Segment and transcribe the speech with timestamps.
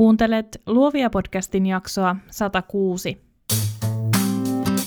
[0.00, 3.22] Kuuntelet Luovia podcastin jaksoa 106.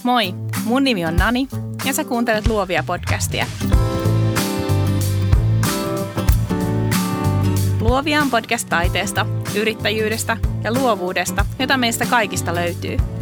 [0.03, 0.33] Moi,
[0.65, 1.47] mun nimi on Nani
[1.85, 3.45] ja sä kuuntelet Luovia podcastia.
[7.81, 12.97] Luovia on podcast taiteesta, yrittäjyydestä ja luovuudesta, jota meistä kaikista löytyy–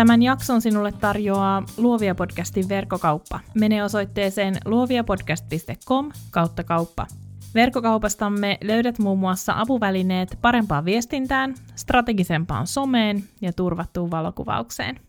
[0.00, 3.40] Tämän jakson sinulle tarjoaa Luovia podcastin verkkokauppa.
[3.54, 7.06] Mene osoitteeseen luoviapodcast.com kautta kauppa.
[7.54, 15.00] Verkkokaupastamme löydät muun muassa apuvälineet parempaan viestintään, strategisempaan someen ja turvattuun valokuvaukseen.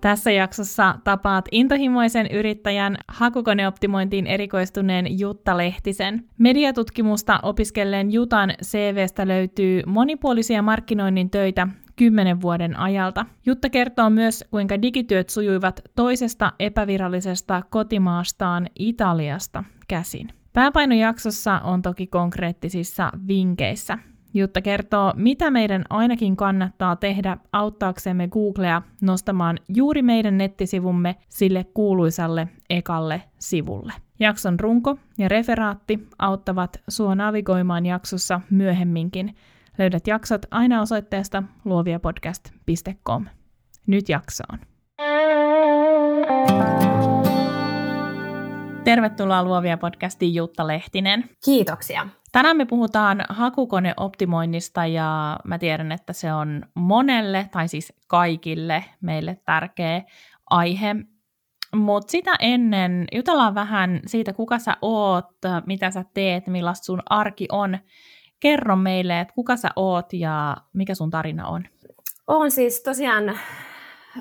[0.00, 6.24] Tässä jaksossa tapaat intohimoisen yrittäjän hakukoneoptimointiin erikoistuneen Jutta Lehtisen.
[6.38, 13.26] Mediatutkimusta opiskelleen Jutan CVstä löytyy monipuolisia markkinoinnin töitä kymmenen vuoden ajalta.
[13.46, 20.28] Jutta kertoo myös, kuinka digityöt sujuivat toisesta epävirallisesta kotimaastaan Italiasta käsin.
[20.52, 23.98] Pääpainojaksossa on toki konkreettisissa vinkeissä.
[24.38, 32.48] Jutta kertoo, mitä meidän ainakin kannattaa tehdä auttaaksemme Googlea nostamaan juuri meidän nettisivumme sille kuuluisalle
[32.70, 33.92] ekalle sivulle.
[34.20, 39.34] Jakson runko ja referaatti auttavat sua navigoimaan jaksossa myöhemminkin.
[39.78, 43.26] Löydät jaksot aina osoitteesta luoviapodcast.com.
[43.86, 44.58] Nyt jaksoon.
[48.88, 51.24] Tervetuloa Luovia podcastiin Jutta Lehtinen.
[51.44, 52.08] Kiitoksia.
[52.32, 59.40] Tänään me puhutaan hakukoneoptimoinnista ja mä tiedän, että se on monelle tai siis kaikille meille
[59.44, 60.02] tärkeä
[60.50, 60.96] aihe.
[61.76, 65.28] Mutta sitä ennen jutellaan vähän siitä, kuka sä oot,
[65.66, 67.78] mitä sä teet, millaista sun arki on.
[68.40, 71.64] Kerro meille, että kuka sä oot ja mikä sun tarina on.
[72.26, 73.38] Oon siis tosiaan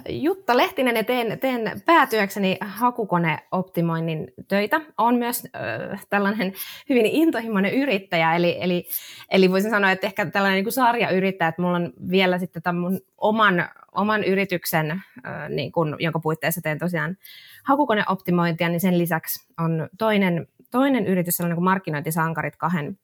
[0.09, 4.81] Jutta Lehtinen ja teen, teen päätyökseni hakukoneoptimoinnin töitä.
[4.97, 6.53] Olen myös äh, tällainen
[6.89, 8.87] hyvin intohimoinen yrittäjä, eli, eli,
[9.31, 12.81] eli voisin sanoa, että ehkä tällainen niin kuin sarjayrittäjä, että mulla on vielä sitten tämän
[12.81, 17.17] mun oman, oman yrityksen, äh, niin kuin, jonka puitteissa teen tosiaan
[17.63, 22.99] hakukoneoptimointia, niin sen lisäksi on toinen, toinen yritys, sellainen kuin markkinointisankarit kahden,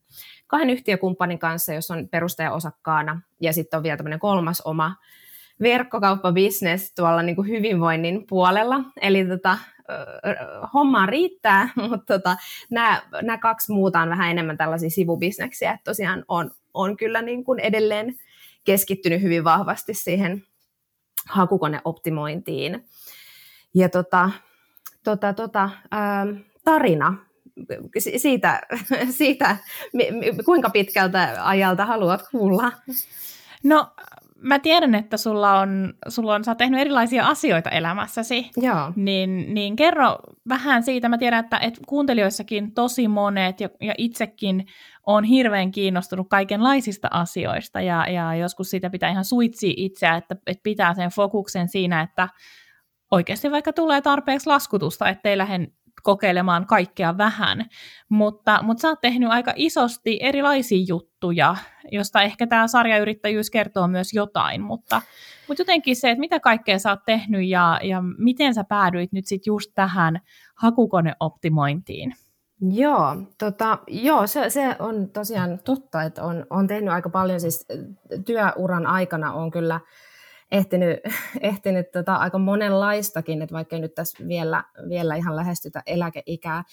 [0.48, 4.96] kahden yhtiökumppanin kanssa, jos on perustaja-osakkaana, ja sitten on vielä tämmöinen kolmas oma
[5.64, 8.80] verkkokauppabisnes tuolla niin kuin hyvinvoinnin puolella.
[9.02, 9.58] Eli tota,
[10.74, 12.38] homma riittää, mutta tota,
[12.72, 15.72] nämä, nämä kaksi muuta on vähän enemmän tällaisia sivubisneksiä.
[15.72, 18.16] Että tosiaan on, on kyllä niin kuin edelleen
[18.64, 20.44] keskittynyt hyvin vahvasti siihen
[21.30, 22.86] hakukoneoptimointiin.
[23.74, 24.30] Ja tota,
[25.04, 26.28] tota, tota, ää,
[26.64, 27.16] tarina
[28.18, 28.62] siitä,
[29.10, 29.58] siitä,
[30.46, 32.72] kuinka pitkältä ajalta haluat kuulla?
[33.64, 33.88] No
[34.44, 38.94] mä tiedän, että sulla on, sulla on, sä oot tehnyt erilaisia asioita elämässäsi, Joo.
[38.96, 40.18] Niin, niin kerro
[40.50, 41.10] vähän siitä.
[41.10, 44.66] Mä tiedän, että, että kuuntelijoissakin tosi monet ja, ja itsekin
[45.06, 50.64] on hirveän kiinnostunut kaikenlaisista asioista ja, ja joskus siitä pitää ihan suitsia itseä, että, että
[50.64, 52.30] pitää sen fokuksen siinä, että
[53.12, 55.68] oikeasti vaikka tulee tarpeeksi laskutusta, ettei lähde
[56.04, 57.66] kokeilemaan kaikkea vähän,
[58.10, 61.56] mutta, mutta sä oot tehnyt aika isosti erilaisia juttuja,
[61.92, 65.02] josta ehkä tämä sarjayrittäjyys kertoo myös jotain, mutta,
[65.48, 69.28] mutta jotenkin se, että mitä kaikkea sä oot tehnyt ja, ja miten sä päädyit nyt
[69.28, 70.20] sitten just tähän
[70.56, 72.14] hakukoneoptimointiin?
[72.72, 77.68] Joo, tota, joo se, se on tosiaan totta, että on, on tehnyt aika paljon, siis
[78.26, 79.80] työuran aikana on kyllä
[80.54, 81.00] ehtinyt,
[81.42, 86.64] ehtinyt tota, aika monenlaistakin, että vaikka nyt tässä vielä, vielä ihan lähestytä eläkeikää.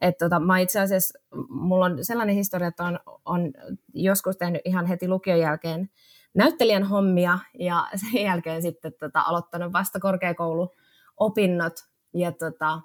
[0.00, 1.18] että tota, mä itse asiassa,
[1.48, 3.52] mulla on sellainen historia, että on, on
[3.94, 5.90] joskus tehnyt ihan heti lukion jälkeen
[6.34, 11.72] näyttelijän hommia ja sen jälkeen sitten tota, aloittanut vasta korkeakouluopinnot.
[12.14, 12.80] Ja tota,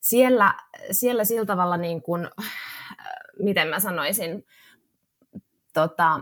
[0.00, 0.54] siellä,
[0.90, 2.28] siellä sillä tavalla niin kuin,
[3.38, 4.46] miten mä sanoisin,
[5.74, 6.20] tota,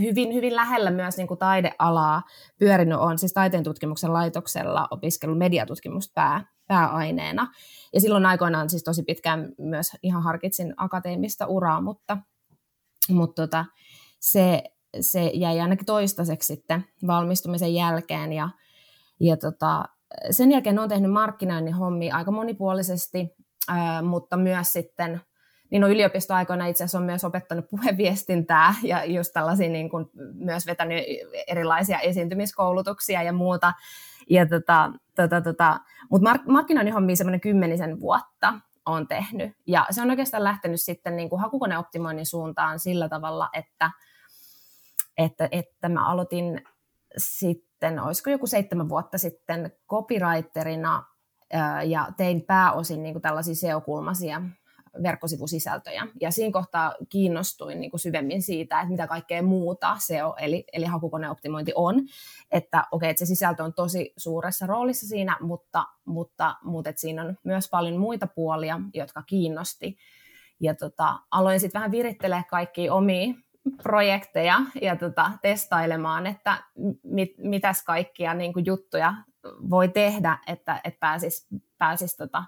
[0.00, 2.22] hyvin, hyvin lähellä myös niin kuin taidealaa
[2.58, 7.52] pyörinyt on siis taiteen tutkimuksen laitoksella opiskellut mediatutkimusta pää, pääaineena.
[7.94, 12.18] Ja silloin aikoinaan siis tosi pitkään myös ihan harkitsin akateemista uraa, mutta,
[13.08, 13.64] mutta tota,
[14.20, 14.62] se,
[15.00, 18.32] se jäi ainakin toistaiseksi sitten valmistumisen jälkeen.
[18.32, 18.48] Ja,
[19.20, 19.84] ja tota,
[20.30, 23.34] sen jälkeen olen tehnyt markkinoinnin hommia aika monipuolisesti,
[23.68, 25.20] ää, mutta myös sitten–
[25.70, 30.66] niin on yliopistoaikoina itse asiassa on myös opettanut puheviestintää ja just tällaisia niin kuin myös
[30.66, 31.04] vetänyt
[31.46, 33.72] erilaisia esiintymiskoulutuksia ja muuta.
[34.30, 35.80] Ja tota, tota, tota,
[36.10, 38.54] mutta mark- markkinoinnin hommia semmoinen kymmenisen vuotta.
[38.86, 39.52] olen tehnyt.
[39.66, 43.90] Ja se on oikeastaan lähtenyt sitten niin kuin hakukoneoptimoinnin suuntaan sillä tavalla, että,
[45.18, 46.62] että, että mä aloitin
[47.16, 51.04] sitten, olisiko joku seitsemän vuotta sitten copywriterina
[51.84, 54.42] ja tein pääosin niin kuin tällaisia SEO-kulmaisia
[55.02, 56.06] verkkosivusisältöjä.
[56.20, 60.84] Ja siinä kohtaa kiinnostuin niin kuin syvemmin siitä, että mitä kaikkea muuta SEO, eli, eli
[60.84, 61.94] hakukoneoptimointi on.
[62.50, 67.00] Että okei, okay, että se sisältö on tosi suuressa roolissa siinä, mutta, mutta, mutta että
[67.00, 69.96] siinä on myös paljon muita puolia, jotka kiinnosti.
[70.60, 73.34] Ja tota, aloin sitten vähän virittelee kaikki omia
[73.82, 76.62] projekteja ja tota, testailemaan, että
[77.02, 79.14] mit, mitäs kaikkia niin kuin juttuja
[79.70, 81.46] voi tehdä, että, että pääsisi
[81.78, 82.44] pääsis, tota,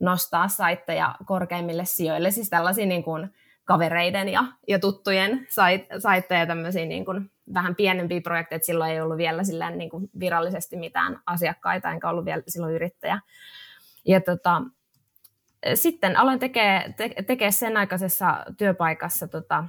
[0.00, 3.34] nostaa saitteja korkeimmille sijoille, siis tällaisia niin kuin
[3.64, 9.16] kavereiden ja, ja tuttujen sait, saitteja, tämmöisiä niin kuin vähän pienempiä projekteja, silloin ei ollut
[9.16, 13.20] vielä silleen niin kuin virallisesti mitään asiakkaita, enkä ollut vielä silloin yrittäjä.
[14.06, 14.62] Ja tota,
[15.74, 19.64] sitten aloin tekemään te, tekee sen aikaisessa työpaikassa tota,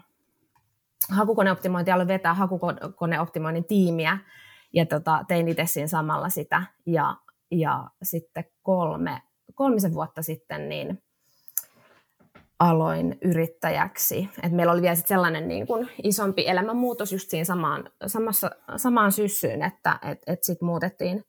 [1.11, 4.17] hakukoneoptimointia, aloin vetää hakukoneoptimoinnin tiimiä,
[4.73, 7.15] ja tota, tein itse siinä samalla sitä, ja,
[7.51, 9.21] ja sitten kolme
[9.59, 11.01] kolmisen vuotta sitten niin
[12.59, 14.29] aloin yrittäjäksi.
[14.43, 19.11] Et meillä oli vielä sit sellainen niin kuin isompi elämänmuutos just siinä samaan, samassa, samaan
[19.11, 21.25] syssyyn, että et, et sitten muutettiin,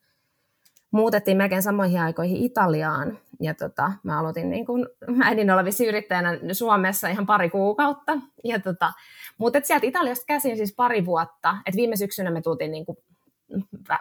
[0.90, 3.18] muutettiin melkein samoihin aikoihin Italiaan.
[3.40, 4.86] Ja tota, mä aloitin niin kuin
[5.28, 8.12] äidin olevissa yrittäjänä Suomessa ihan pari kuukautta.
[8.44, 8.92] Ja tota,
[9.38, 11.56] mutta sieltä Italiasta käsin siis pari vuotta.
[11.66, 12.86] Et viime syksynä me tultiin niin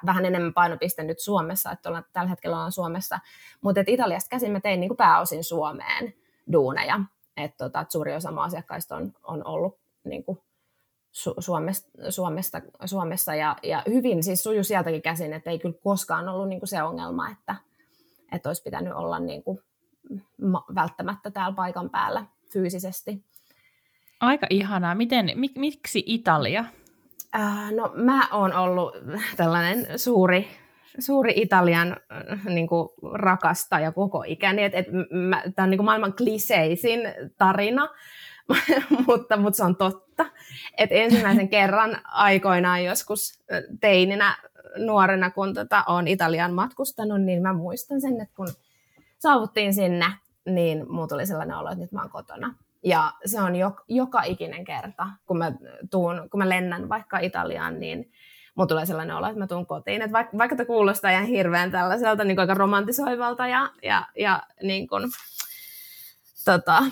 [0.05, 3.19] vähän enemmän painopiste nyt Suomessa, että ollaan, tällä hetkellä ollaan Suomessa,
[3.61, 6.13] mutta Italiasta käsin mä tein niin kuin pääosin Suomeen
[6.51, 6.99] duuneja,
[7.37, 10.39] että tota, et suuri osa asiakkaista on, on ollut niin kuin
[11.11, 16.29] Su- Suomesta, Suomesta, Suomessa ja, ja hyvin siis suju sieltäkin käsin, että ei kyllä koskaan
[16.29, 17.55] ollut niin kuin se ongelma, että,
[18.31, 19.59] että olisi pitänyt olla niin kuin
[20.75, 23.23] välttämättä täällä paikan päällä fyysisesti.
[24.19, 24.95] Aika ihanaa.
[24.95, 26.65] Miten, mik, miksi Italia?
[27.35, 28.93] Äh, no mä oon ollut
[29.37, 30.47] tällainen suuri,
[30.99, 34.63] suuri Italian äh, niin kuin rakastaja koko ikäni.
[34.63, 34.87] Et, et
[35.55, 36.99] Tämä on niin kuin maailman kliseisin
[37.37, 37.89] tarina,
[39.07, 40.25] mutta, mutta se on totta.
[40.77, 43.43] Et ensimmäisen kerran aikoinaan joskus
[43.79, 44.35] teininä
[44.77, 48.47] nuorena, kun tota, olen Italian matkustanut, niin mä muistan sen, että kun
[49.19, 50.05] saavuttiin sinne,
[50.45, 52.55] niin mulla tuli sellainen olo, että nyt mä oon kotona.
[52.83, 55.51] Ja se on jo, joka ikinen kerta, kun mä,
[55.91, 58.11] tuun, kun mä lennän vaikka Italiaan, niin
[58.55, 60.01] mulla tulee sellainen olo, että mä tuun kotiin.
[60.01, 64.87] Että vaikka, vaikka tämä kuulostaa ihan hirveän tällaiselta niin aika romantisoivalta ja, ja, ja niin
[64.87, 65.03] kuin,
[66.45, 66.83] tota,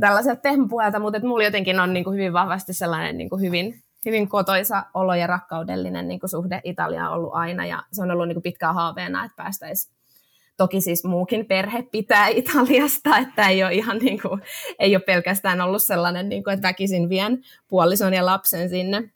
[0.00, 3.82] tällaiselta tehmäpuhelta, mutta että mulla jotenkin on niin kuin hyvin vahvasti sellainen niin kuin hyvin,
[4.06, 7.66] hyvin kotoisa olo ja rakkaudellinen niin kuin suhde Italiaan ollut aina.
[7.66, 9.94] Ja se on ollut niin kuin pitkään haaveena, että päästäisiin
[10.56, 14.42] Toki siis muukin perhe pitää Italiasta, että ei ole ihan niin kuin,
[14.78, 19.10] ei ole pelkästään ollut sellainen, niin kuin, että väkisin vien puolison ja lapsen sinne.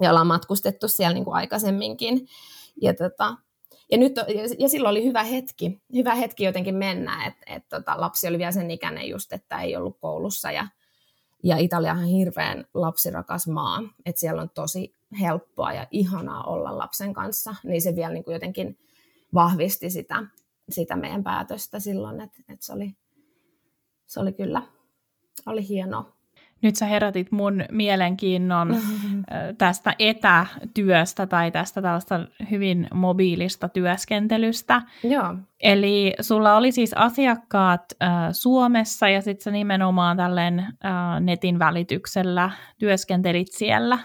[0.00, 2.26] Ja ollaan matkustettu siellä niin kuin aikaisemminkin.
[2.82, 3.36] Ja, tota,
[3.90, 4.12] ja, nyt,
[4.58, 8.52] ja silloin oli hyvä hetki, hyvä hetki jotenkin mennä, että et, tota, lapsi oli vielä
[8.52, 10.66] sen ikäinen just, että ei ollut koulussa ja,
[11.42, 17.14] ja Italia on hirveän lapsirakas maa, että siellä on tosi helppoa ja ihanaa olla lapsen
[17.14, 18.78] kanssa, niin se vielä niin kuin jotenkin
[19.34, 20.22] vahvisti sitä,
[20.72, 22.96] sitä meidän päätöstä silloin, että, että se, oli,
[24.06, 24.62] se oli kyllä
[25.46, 26.12] oli hienoa.
[26.62, 28.76] Nyt sä herätit mun mielenkiinnon
[29.58, 32.20] tästä etätyöstä tai tästä tällaista
[32.50, 34.82] hyvin mobiilista työskentelystä.
[35.02, 35.34] Joo.
[35.60, 42.50] Eli sulla oli siis asiakkaat äh, Suomessa ja sitten sä nimenomaan tälleen äh, netin välityksellä
[42.78, 43.98] työskentelit siellä.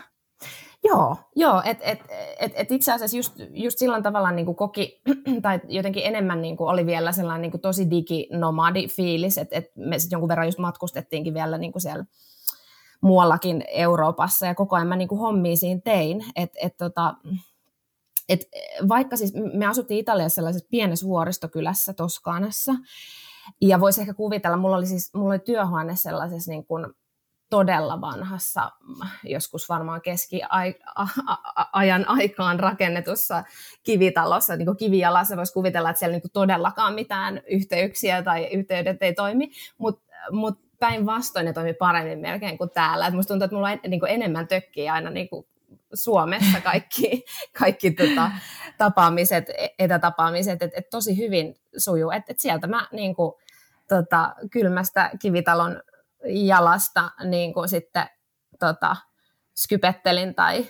[0.84, 2.00] Joo, joo että et,
[2.40, 5.02] et, et itse asiassa just, just silloin tavallaan niin kuin koki,
[5.42, 9.72] tai jotenkin enemmän niin kuin oli vielä sellainen niin kuin tosi diginomadi fiilis, että et
[9.76, 12.06] me sitten jonkun verran just matkustettiinkin vielä niin kuin siellä
[13.02, 17.16] muuallakin Euroopassa, ja koko ajan mä niin kuin hommia siinä tein, että et, tota,
[18.30, 18.42] et
[18.90, 22.76] vaikka siis me asuttiin Italiassa sellaisessa pienessä vuoristokylässä Toskaanassa,
[23.62, 26.86] ja voisi ehkä kuvitella, mulla oli siis mulla oli työhuone sellaisessa niin kuin
[27.50, 28.72] todella vanhassa,
[29.24, 33.44] joskus varmaan keskiajan aikaan rakennetussa
[33.84, 39.04] kivitalossa, niin kuin kivijalassa voisi kuvitella, että siellä niin kuin todellakaan mitään yhteyksiä tai yhteydet
[39.04, 43.08] ei toimi, mutta mut päinvastoin ne toimii paremmin melkein kuin täällä.
[43.08, 45.48] Et musta tuntuu, että mulla on niin kuin enemmän tökkiä aina niin kuin
[45.94, 47.26] Suomessa kaikki,
[47.60, 48.32] kaikki tota,
[48.78, 49.46] tapaamiset,
[49.80, 52.12] etätapaamiset, että et tosi hyvin sujuu.
[52.12, 53.34] Et, et sieltä mä niin kuin,
[53.88, 55.82] tota, kylmästä kivitalon
[56.26, 58.06] jalasta niin kuin sitten
[58.60, 58.96] tota,
[59.56, 60.66] skypettelin tai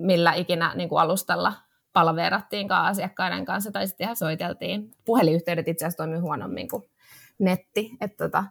[0.00, 1.52] millä ikinä niin kuin alustalla
[1.92, 4.90] palveerattiinkaan asiakkaiden kanssa tai sitten ihan soiteltiin.
[5.04, 6.82] Puhelinyhteydet itse asiassa toimii huonommin kuin
[7.38, 7.90] netti.
[8.00, 8.44] Että tota,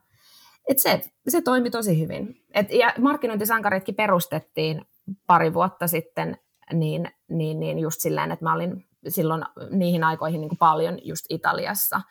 [0.69, 2.46] et se, se toimi tosi hyvin.
[2.53, 4.86] Et, ja markkinointisankaritkin perustettiin
[5.27, 6.38] pari vuotta sitten
[6.74, 11.25] niin, niin, niin just silleen, että mä olin silloin niihin aikoihin niin kuin paljon just
[11.29, 12.01] Italiassa.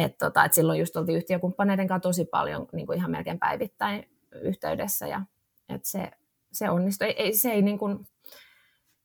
[0.00, 4.08] Et tota, et silloin just oltiin yhtiökumppaneiden kanssa tosi paljon niin kuin ihan melkein päivittäin
[4.42, 5.22] yhteydessä ja
[5.68, 6.10] et se,
[6.52, 7.06] se onnistui.
[7.06, 8.06] Ei, ei, se ei niin kuin,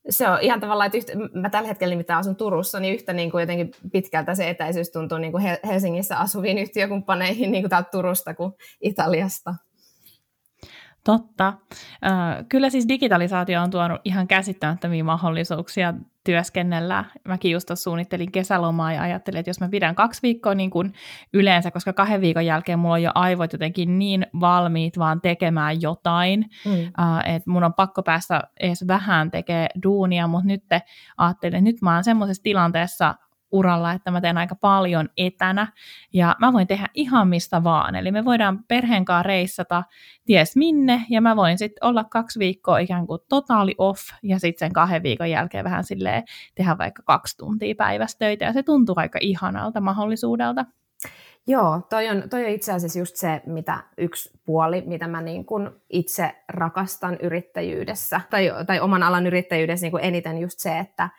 [0.09, 3.31] se on ihan tavallaan, että yhtä, mä tällä hetkellä nimittäin asun Turussa, niin yhtä niin
[3.31, 8.33] kuin jotenkin pitkältä se etäisyys tuntuu niin kuin Helsingissä asuviin yhtiökumppaneihin niin kuin täältä Turusta
[8.33, 9.55] kuin Italiasta.
[11.05, 11.53] Totta.
[12.49, 15.93] Kyllä siis digitalisaatio on tuonut ihan käsittämättömiä mahdollisuuksia
[16.23, 17.05] työskennellä.
[17.27, 20.93] Mäkin just suunnittelin kesälomaa ja ajattelin, että jos mä pidän kaksi viikkoa niin kuin
[21.33, 26.45] yleensä, koska kahden viikon jälkeen mulla on jo aivot jotenkin niin valmiit vaan tekemään jotain,
[26.65, 26.87] mm.
[27.25, 30.63] että mun on pakko päästä edes vähän tekemään duunia, mutta nyt
[31.17, 33.15] ajattelin, että nyt mä oon semmoisessa tilanteessa,
[33.55, 35.67] uralla, että mä teen aika paljon etänä.
[36.13, 37.95] Ja mä voin tehdä ihan mistä vaan.
[37.95, 39.83] Eli me voidaan perheen kanssa reissata
[40.25, 41.05] ties minne.
[41.09, 44.01] Ja mä voin sitten olla kaksi viikkoa ikään kuin totaali off.
[44.23, 46.23] Ja sitten sen kahden viikon jälkeen vähän silleen
[46.55, 48.45] tehdä vaikka kaksi tuntia päivästä töitä.
[48.45, 50.65] Ja se tuntuu aika ihanalta mahdollisuudelta.
[51.47, 55.45] Joo, toi on, toi on itse asiassa just se, mitä yksi puoli, mitä mä niin
[55.45, 61.09] kun itse rakastan yrittäjyydessä, tai, tai oman alan yrittäjyydessä niin eniten just se, että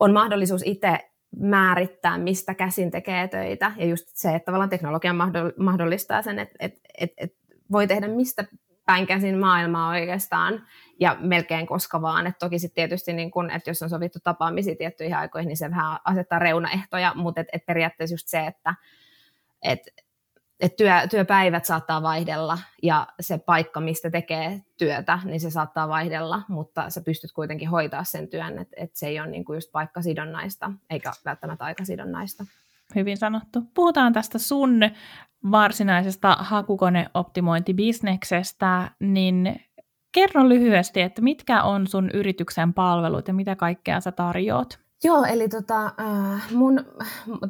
[0.00, 3.72] on mahdollisuus itse määrittää, mistä käsin tekee töitä.
[3.76, 5.14] Ja just se, että tavallaan teknologia
[5.56, 7.36] mahdollistaa sen, että, että, että, että
[7.72, 8.44] voi tehdä mistä
[8.86, 10.66] päin käsin maailmaa oikeastaan
[11.00, 12.26] ja melkein koska vaan.
[12.26, 15.70] Et toki sitten tietysti, niin kun, että jos on sovittu tapaamisia tiettyihin aikoihin, niin se
[15.70, 18.74] vähän asettaa reunaehtoja, mutta et, et periaatteessa just se, että
[19.62, 19.80] et,
[20.62, 26.42] että työ, työpäivät saattaa vaihdella ja se paikka, mistä tekee työtä, niin se saattaa vaihdella,
[26.48, 30.72] mutta sä pystyt kuitenkin hoitaa sen työn, että et se ei ole niinku just paikkasidonnaista
[30.90, 32.44] eikä välttämättä aikasidonnaista.
[32.94, 33.62] Hyvin sanottu.
[33.74, 34.80] Puhutaan tästä sun
[35.50, 39.60] varsinaisesta hakukoneoptimointibisneksestä, niin
[40.12, 44.80] kerro lyhyesti, että mitkä on sun yrityksen palvelut ja mitä kaikkea sä tarjoat?
[45.04, 46.84] Joo, eli tota, äh, mun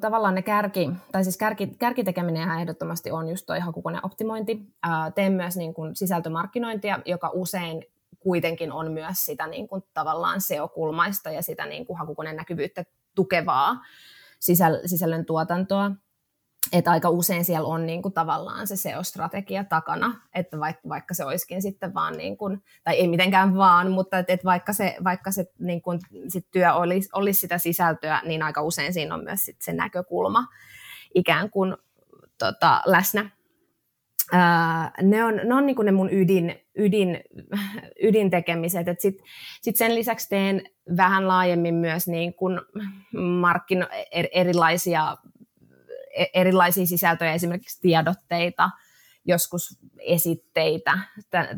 [0.01, 4.61] tavallaan ne kärki, tai siis kärki, kärkitekeminen ehdottomasti on just toi hakukoneoptimointi.
[4.87, 7.85] Äh, teen myös niin kuin sisältömarkkinointia, joka usein
[8.19, 13.77] kuitenkin on myös sitä niin kuin tavallaan SEO-kulmaista ja sitä niin kuin hakukoneen näkyvyyttä tukevaa
[14.41, 15.91] sisäl, sisällön tuotantoa
[16.73, 21.25] että aika usein siellä on niin kuin tavallaan se SEO-strategia takana, että vaikka, vaikka se
[21.25, 25.31] olisikin sitten vaan, niin kuin, tai ei mitenkään vaan, mutta että, että vaikka se, vaikka
[25.31, 29.45] se niin kuin, sit työ olisi, olisi sitä sisältöä, niin aika usein siinä on myös
[29.45, 30.47] sit se näkökulma
[31.15, 31.77] ikään kuin
[32.39, 33.31] tota, läsnä.
[34.33, 37.21] Ää, ne on, ne, on niin kuin ne mun ydin, ydin,
[38.03, 38.87] ydintekemiset.
[39.01, 39.27] Sitten
[39.63, 40.63] sit sen lisäksi teen
[40.97, 42.61] vähän laajemmin myös niin kuin
[43.41, 45.17] markkino, er, erilaisia
[46.35, 48.71] erilaisia sisältöjä, esimerkiksi tiedotteita,
[49.25, 50.99] joskus esitteitä,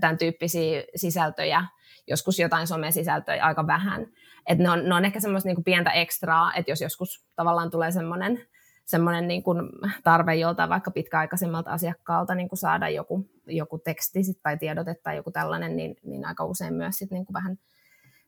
[0.00, 1.64] tämän, tyyppisiä sisältöjä,
[2.06, 4.06] joskus jotain somesisältöjä aika vähän.
[4.46, 7.90] Et ne, on, ne on ehkä semmoista niinku pientä ekstraa, että jos joskus tavallaan tulee
[7.90, 8.40] semmoinen
[8.84, 9.58] semmoinen niin kuin
[10.02, 15.16] tarve joltain vaikka pitkäaikaisemmalta asiakkaalta niin kuin saada joku, joku teksti sit, tai tiedote tai
[15.16, 17.58] joku tällainen, niin, niin aika usein myös sit, niin kuin vähän,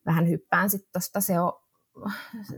[0.07, 1.63] vähän hyppään tuosta SEO,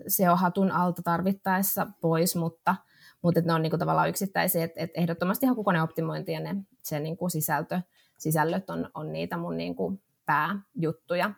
[0.08, 2.76] SEO-hatun alta tarvittaessa pois, mutta–
[3.22, 7.80] mutta ne on niinku tavallaan yksittäisiä, että et ehdottomasti hakukoneoptimointi ja ne, se niinku sisältö,
[8.18, 11.30] sisällöt on, on niitä mun niinku pääjuttuja.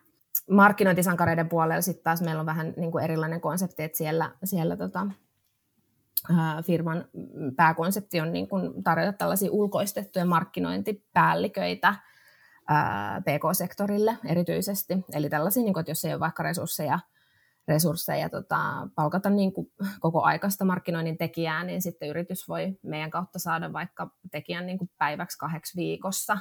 [0.49, 5.07] Markkinointisankareiden puolella sitten taas meillä on vähän niinku erilainen konsepti, että siellä, siellä tota,
[6.65, 7.05] firman
[7.55, 11.95] pääkonsepti on niin kuin tarjota tällaisia ulkoistettuja markkinointipäälliköitä
[13.21, 15.05] PK-sektorille erityisesti.
[15.13, 16.99] Eli tällaisia, niin kuin, että jos ei ole vaikka resursseja
[17.67, 23.39] resursseja tota, palkata niin kuin koko aikaista markkinoinnin tekijää, niin sitten yritys voi meidän kautta
[23.39, 26.37] saada vaikka tekijän niin kuin päiväksi kahdeksi viikossa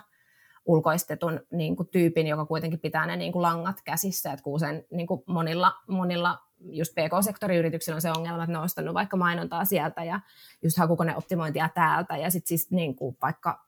[0.64, 4.86] ulkoistetun niin kuin tyypin, joka kuitenkin pitää ne niin kuin langat käsissä, että kun usein
[4.90, 9.64] niin kuin monilla, monilla just PK-sektoriyrityksillä on se ongelma, että ne on ostanut vaikka mainontaa
[9.64, 10.20] sieltä ja
[10.62, 13.66] just hakukoneoptimointia täältä ja sitten siis niin kuin vaikka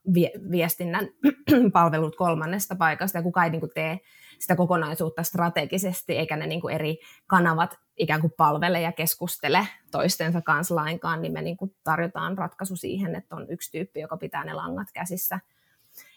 [0.51, 1.09] viestinnän
[1.73, 4.01] palvelut kolmannesta paikasta ja kukaan ei niin kuin tee
[4.43, 10.43] sitä kokonaisuutta strategisesti, eikä ne niin kuin eri kanavat ikään kuin palvele ja keskustele toistensa
[10.43, 14.45] kanssa lainkaan, niin me niin kuin tarjotaan ratkaisu siihen, että on yksi tyyppi, joka pitää
[14.45, 15.41] ne langat käsissä.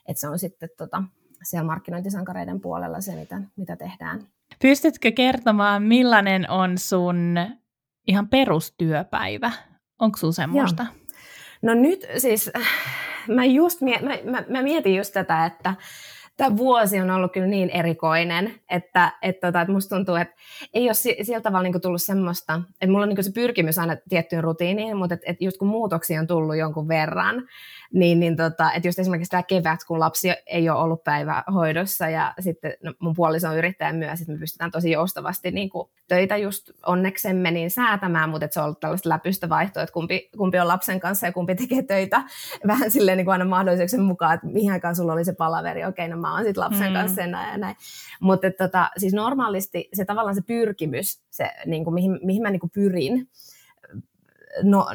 [0.08, 1.04] Että se on sitten tota,
[1.44, 4.28] siellä markkinointisankareiden puolella se, mitä, mitä tehdään.
[4.62, 7.36] Pystytkö kertomaan, millainen on sun
[8.08, 9.52] ihan perustyöpäivä?
[10.00, 10.84] Onko sun semmoista?
[10.84, 11.06] Joo.
[11.62, 12.52] No nyt siis,
[13.28, 13.92] mä, just, mä,
[14.32, 15.76] mä, mä mietin just tätä, että
[16.38, 20.36] tämä vuosi on ollut kyllä niin erikoinen, että, että, tota, että musta tuntuu, että
[20.74, 24.44] ei ole sillä tavalla niin tullut semmoista, että mulla on niin se pyrkimys aina tiettyyn
[24.44, 27.44] rutiiniin, mutta että, että just kun muutoksia on tullut jonkun verran,
[27.96, 32.34] niin, niin tota, että just esimerkiksi tämä kevät, kun lapsi ei ole ollut päivähoidossa ja
[32.40, 36.38] sitten no, mun puoliso on yrittäjä myös, että me pystytään tosi joustavasti niin kuin töitä
[36.38, 40.60] just onneksemme niin säätämään, mutta että se on ollut tällaista läpystä vaihtoa, että kumpi, kumpi
[40.60, 42.24] on lapsen kanssa ja kumpi tekee töitä
[42.68, 46.08] vähän silleen niin kuin aina mahdollisuuksien mukaan, että mihin aikaan sulla oli se palaveri, okei,
[46.08, 46.94] no mä oon sitten lapsen mm.
[46.94, 47.76] kanssa ja näin ja näin.
[48.20, 52.60] Mutta tota, siis normaalisti se tavallaan se pyrkimys, se, niin kuin, mihin, mihin mä niin
[52.60, 53.28] kuin pyrin,
[54.64, 54.88] no,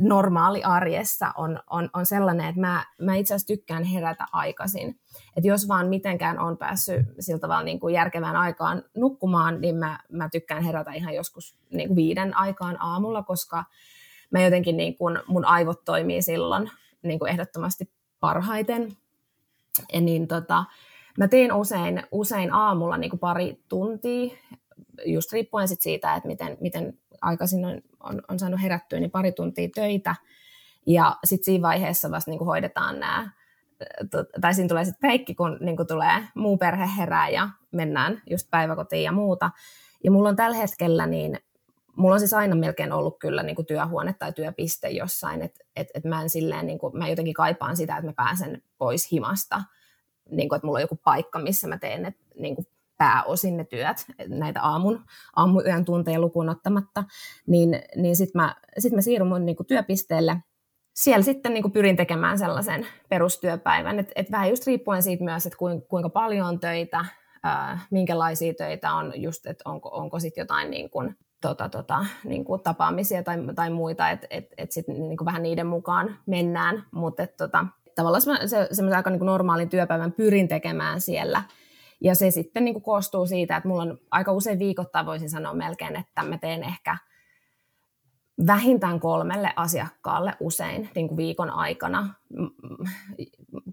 [0.00, 5.00] normaali arjessa on, on, on sellainen, että mä, mä itse asiassa tykkään herätä aikaisin.
[5.36, 9.98] Että jos vaan mitenkään on päässyt sillä tavalla niin kuin järkevään aikaan nukkumaan, niin mä,
[10.12, 13.64] mä tykkään herätä ihan joskus niin kuin viiden aikaan aamulla, koska
[14.30, 16.70] mä jotenkin niin kuin, mun aivot toimii silloin
[17.02, 17.90] niin kuin ehdottomasti
[18.20, 18.96] parhaiten.
[19.92, 20.64] Ja niin tota,
[21.18, 24.36] mä teen usein, usein aamulla niin kuin pari tuntia,
[25.04, 29.32] just riippuen sit siitä, että miten, miten aikaisin on, on, on saanut herättyä, niin pari
[29.32, 30.14] tuntia töitä.
[30.86, 33.30] Ja sitten siinä vaiheessa vasta niin kuin hoidetaan nämä,
[34.40, 38.50] tai siinä tulee sitten peikki, kun niin kuin tulee muu perhe herää ja mennään just
[38.50, 39.50] päiväkotiin ja muuta.
[40.04, 41.38] Ja mulla on tällä hetkellä niin
[41.96, 45.88] mulla on siis aina melkein ollut kyllä niin kuin työhuone tai työpiste jossain, että et,
[45.94, 49.62] et mä en niin kuin, mä jotenkin kaipaan sitä, että mä pääsen pois himasta,
[50.30, 52.66] niin kuin, että mulla on joku paikka, missä mä teen et, niin kuin
[52.98, 53.96] pääosin ne työt,
[54.28, 55.04] näitä aamun,
[55.36, 57.04] aamuyön tunteja lukuun ottamatta,
[57.46, 60.36] niin, niin sitten mä, sit mä siirryn mun niin työpisteelle.
[60.94, 65.58] Siellä sitten niin pyrin tekemään sellaisen perustyöpäivän, että et vähän just riippuen siitä myös, että
[65.88, 67.04] kuinka paljon on töitä,
[67.42, 72.44] ää, minkälaisia töitä on, just, että onko, onko sitten jotain niin kuin, tota, tota, niin
[72.44, 77.26] kuin tapaamisia tai, tai muita, että et, et sitten niin vähän niiden mukaan mennään, mutta
[77.26, 81.42] tota, tavallaan se, semmoisen aika niin normaalin työpäivän pyrin tekemään siellä–
[82.00, 85.54] ja se sitten niin kuin koostuu siitä, että mulla on aika usein viikoittain voisin sanoa
[85.54, 86.96] melkein, että mä teen ehkä
[88.46, 92.14] vähintään kolmelle asiakkaalle usein niin kuin viikon aikana,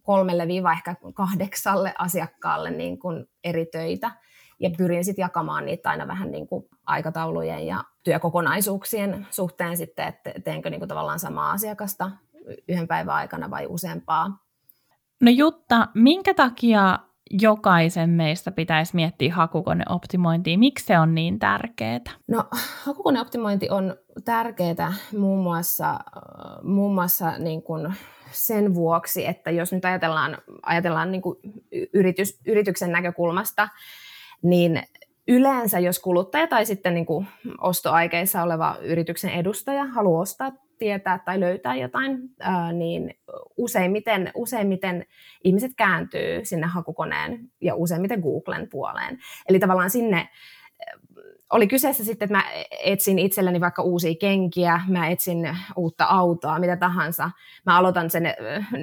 [0.02, 4.12] kolmelle viiva ehkä kahdeksalle asiakkaalle niin kuin eri töitä.
[4.60, 10.34] Ja pyrin sitten jakamaan niitä aina vähän niin kuin aikataulujen ja työkokonaisuuksien suhteen sitten, että
[10.44, 12.12] teenkö niin kuin tavallaan samaa asiakasta
[12.68, 14.38] yhden päivän aikana vai useampaa.
[15.22, 17.00] No Jutta, minkä takia
[17.42, 20.58] jokaisen meistä pitäisi miettiä hakukoneoptimointia?
[20.58, 22.00] Miksi se on niin tärkeää?
[22.28, 22.44] No,
[22.84, 26.00] hakukoneoptimointi on tärkeää muun muassa,
[26.64, 27.94] muun muassa niin kuin
[28.32, 31.38] sen vuoksi, että jos nyt ajatellaan, ajatellaan niin kuin
[31.94, 33.70] yritys, yrityksen näkökulmasta,
[34.44, 34.84] niin
[35.28, 37.28] yleensä jos kuluttaja tai sitten niin kuin
[37.62, 42.20] ostoaikeissa oleva yrityksen edustaja haluaa ostaa tietää tai löytää jotain,
[42.74, 43.14] niin
[43.58, 45.06] useimmiten, useimmiten
[45.44, 49.18] ihmiset kääntyy sinne hakukoneen ja useimmiten Googlen puoleen.
[49.50, 50.30] Eli tavallaan sinne
[51.50, 52.44] oli kyseessä sitten, että mä
[52.84, 57.32] etsin itselleni vaikka uusia kenkiä, mä etsin uutta autoa, mitä tahansa.
[57.66, 58.24] Mä aloitan sen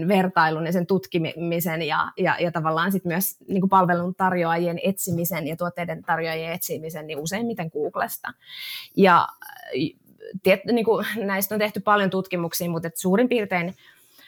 [0.09, 5.46] vertailun ja sen tutkimisen ja, ja, ja tavallaan sitten myös niin kuin palvelun tarjoajien etsimisen
[5.46, 8.29] ja tuotteiden tarjoajien etsimisen niin useimmiten Googlesta.
[8.96, 9.29] Ja
[10.42, 13.74] tiet, niin kuin, näistä on tehty paljon tutkimuksia, mutta et suurin piirtein,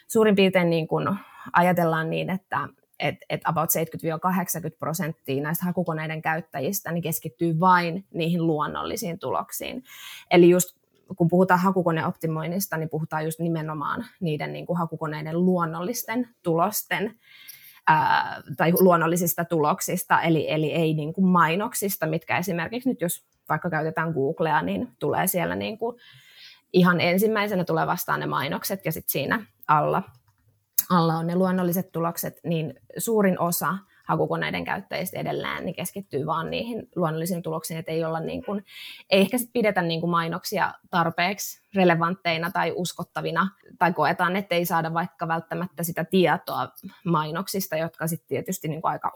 [0.08, 1.08] suurin piirtein niin kuin
[1.52, 2.68] ajatellaan niin, että
[3.00, 9.84] et, et about 70-80 prosenttia näistä hakukoneiden käyttäjistä niin keskittyy vain niihin luonnollisiin tuloksiin.
[10.30, 10.76] Eli just
[11.16, 17.14] kun puhutaan hakukoneoptimoinnista, niin puhutaan just nimenomaan niiden niin kuin hakukoneiden luonnollisten tulosten
[17.92, 23.70] ää, tai luonnollisista tuloksista, eli, eli ei niin kuin mainoksista, mitkä esimerkiksi nyt jos vaikka
[23.70, 25.96] käytetään Googlea, niin tulee siellä niin kuin
[26.72, 30.02] ihan ensimmäisenä tulee vastaan ne mainokset ja sitten siinä alla,
[30.90, 36.88] alla on ne luonnolliset tulokset, niin suurin osa hakukoneiden käyttäjistä edelleen niin keskittyy vaan niihin
[36.96, 38.64] luonnollisiin tuloksiin, että ei, olla niin kuin,
[39.10, 44.66] ei ehkä sit pidetä niin kuin mainoksia tarpeeksi relevantteina tai uskottavina, tai koetaan, että ei
[44.66, 46.68] saada vaikka välttämättä sitä tietoa
[47.04, 49.12] mainoksista, jotka sitten tietysti niin kuin aika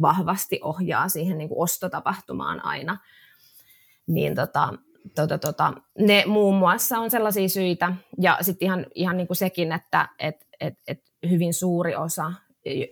[0.00, 2.98] vahvasti ohjaa siihen niin kuin ostotapahtumaan aina.
[4.06, 4.68] Niin tota,
[5.14, 9.72] tota, tota, ne muun muassa on sellaisia syitä, ja sitten ihan, ihan niin kuin sekin,
[9.72, 12.32] että et, et, et hyvin suuri osa,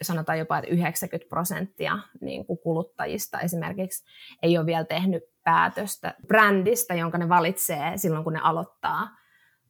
[0.02, 4.04] sanotaan jopa että 90 prosenttia niin kuin kuluttajista esimerkiksi
[4.42, 9.08] ei ole vielä tehnyt päätöstä brändistä, jonka ne valitsee silloin, kun ne aloittaa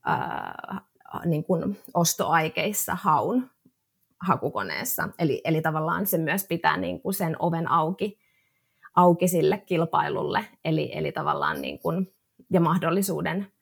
[0.06, 0.80] ää,
[1.24, 3.50] niin kuin ostoaikeissa haun
[4.20, 5.08] hakukoneessa.
[5.18, 8.22] Eli, eli tavallaan se myös pitää niin kuin sen oven auki
[8.96, 12.14] auki sille kilpailulle, eli, eli tavallaan niin kuin,
[12.50, 13.52] ja mahdollisuuden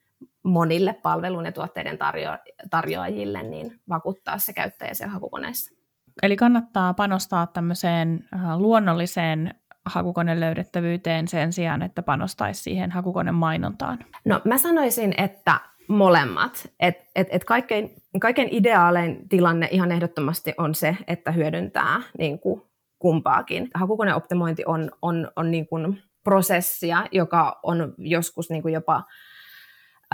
[0.42, 5.80] monille palvelun ja tuotteiden tarjo- tarjoajille niin vakuuttaa se käyttäjä siellä hakukoneessa.
[6.23, 9.55] Eli kannattaa panostaa tämmöiseen äh, luonnolliseen
[9.87, 13.99] hakukoneen löydettävyyteen sen sijaan, että panostaisi siihen hakukoneen mainontaan?
[14.25, 16.69] No mä sanoisin, että molemmat.
[16.81, 22.63] Et, et, et kaikkein, kaikkein ideaalein tilanne ihan ehdottomasti on se, että hyödyntää niin kuin
[22.99, 23.71] kumpaakin.
[23.75, 29.05] Hakukoneoptimointi on, on, on niin kuin prosessia, joka on joskus niin kuin jopa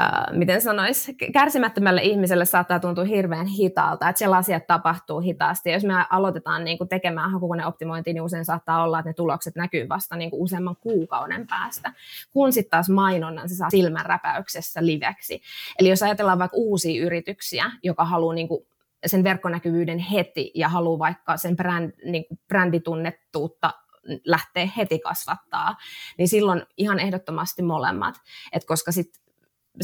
[0.00, 5.68] Uh, miten sanois, kärsimättömälle ihmiselle saattaa tuntua hirveän hitaalta, että siellä asiat tapahtuu hitaasti.
[5.68, 9.56] Ja jos me aloitetaan niin kuin tekemään hakukoneoptimointia, niin usein saattaa olla, että ne tulokset
[9.56, 11.92] näkyy vasta niin kuin useamman kuukauden päästä,
[12.30, 15.40] kun sitten taas mainonnan se saa silmänräpäyksessä liveksi.
[15.78, 18.66] Eli jos ajatellaan vaikka uusia yrityksiä, joka haluaa niin kuin
[19.06, 23.70] sen verkkonäkyvyyden heti ja haluaa vaikka sen bränd, niin kuin bränditunnettuutta
[24.24, 25.76] lähteä heti kasvattaa,
[26.18, 28.14] niin silloin ihan ehdottomasti molemmat.
[28.52, 29.02] Et koska sä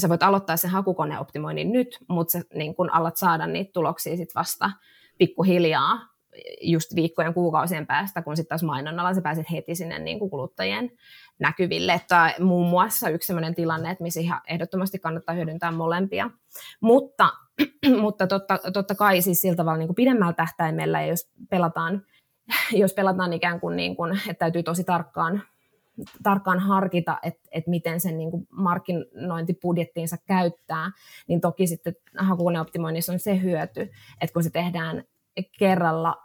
[0.09, 4.71] voit aloittaa sen hakukoneoptimoinnin nyt, mutta sä niin kun alat saada niitä tuloksia sit vasta
[5.19, 6.13] pikkuhiljaa
[6.63, 10.91] just viikkojen, kuukausien päästä, kun sitten taas mainonnalla sä pääset heti sinne niin kuluttajien
[11.39, 11.93] näkyville.
[11.93, 16.31] Että muun muassa yksi sellainen tilanne, että missä ihan ehdottomasti kannattaa hyödyntää molempia.
[16.81, 17.29] Mutta,
[18.03, 22.03] mutta totta, totta kai siis sillä tavalla niin pidemmällä tähtäimellä, ja jos pelataan,
[22.73, 25.43] jos pelataan ikään kuin, niin kuin että täytyy tosi tarkkaan
[26.23, 30.91] tarkkaan harkita, että, että miten sen niin kuin markkinointibudjettiinsa käyttää,
[31.29, 33.81] niin toki sitten hakukoneoptimoinnissa on se hyöty,
[34.21, 35.05] että kun se tehdään
[35.59, 36.17] kerralla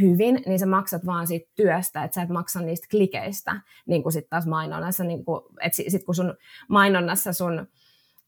[0.00, 4.12] hyvin, niin sä maksat vaan siitä työstä, että sä et maksa niistä klikeistä, niin kuin
[4.12, 6.34] sitten taas mainonnassa, niin kuin, että sit kun sun
[6.68, 7.66] mainonnassa sun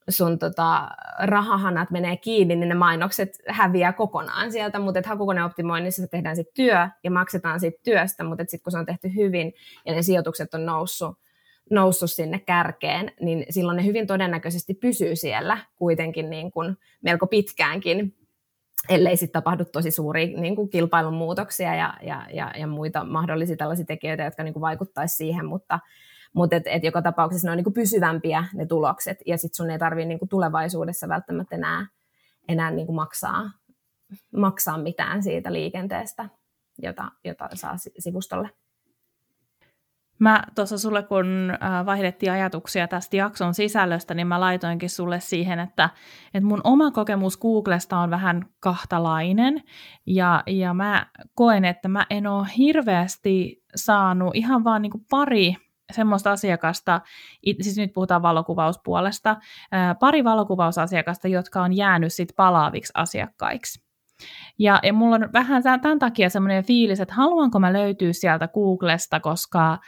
[0.08, 6.36] sun tota, rahahanat menee kiinni, niin ne mainokset häviää kokonaan sieltä, mutta hakukoneoptimoinnissa se tehdään
[6.36, 9.52] sitten työ ja maksetaan siitä työstä, mutta sitten kun se on tehty hyvin
[9.86, 11.18] ja ne sijoitukset on noussut,
[11.70, 18.14] noussut sinne kärkeen, niin silloin ne hyvin todennäköisesti pysyy siellä kuitenkin niin kuin melko pitkäänkin,
[18.88, 23.56] ellei sitten tapahdu tosi suuria niin kuin kilpailun muutoksia ja, ja, ja, ja muita mahdollisia
[23.56, 25.80] tällaisia tekijöitä, jotka niin kuin vaikuttaisi siihen, mutta,
[26.34, 29.78] mutta et, et joka tapauksessa ne on niinku pysyvämpiä ne tulokset, ja sitten sun ei
[29.78, 31.86] tarvitse niinku tulevaisuudessa välttämättä enää,
[32.48, 33.50] enää niinku maksaa,
[34.36, 36.28] maksaa mitään siitä liikenteestä,
[36.82, 38.50] jota, jota saa sivustolle.
[40.18, 45.58] Mä tuossa sulle, kun äh, vaihdettiin ajatuksia tästä jakson sisällöstä, niin mä laitoinkin sulle siihen,
[45.58, 45.90] että,
[46.34, 49.62] että mun oma kokemus Googlesta on vähän kahtalainen.
[50.06, 55.56] Ja, ja mä koen, että mä en ole hirveästi saanut ihan vaan niin pari
[55.92, 57.00] semmoista asiakasta,
[57.60, 59.36] siis nyt puhutaan valokuvauspuolesta,
[60.00, 63.88] pari valokuvausasiakasta, jotka on jäänyt sit palaaviksi asiakkaiksi.
[64.58, 69.20] Ja, ja mulla on vähän tämän takia semmoinen fiilis, että haluanko mä löytyä sieltä Googlesta,
[69.20, 69.78] koska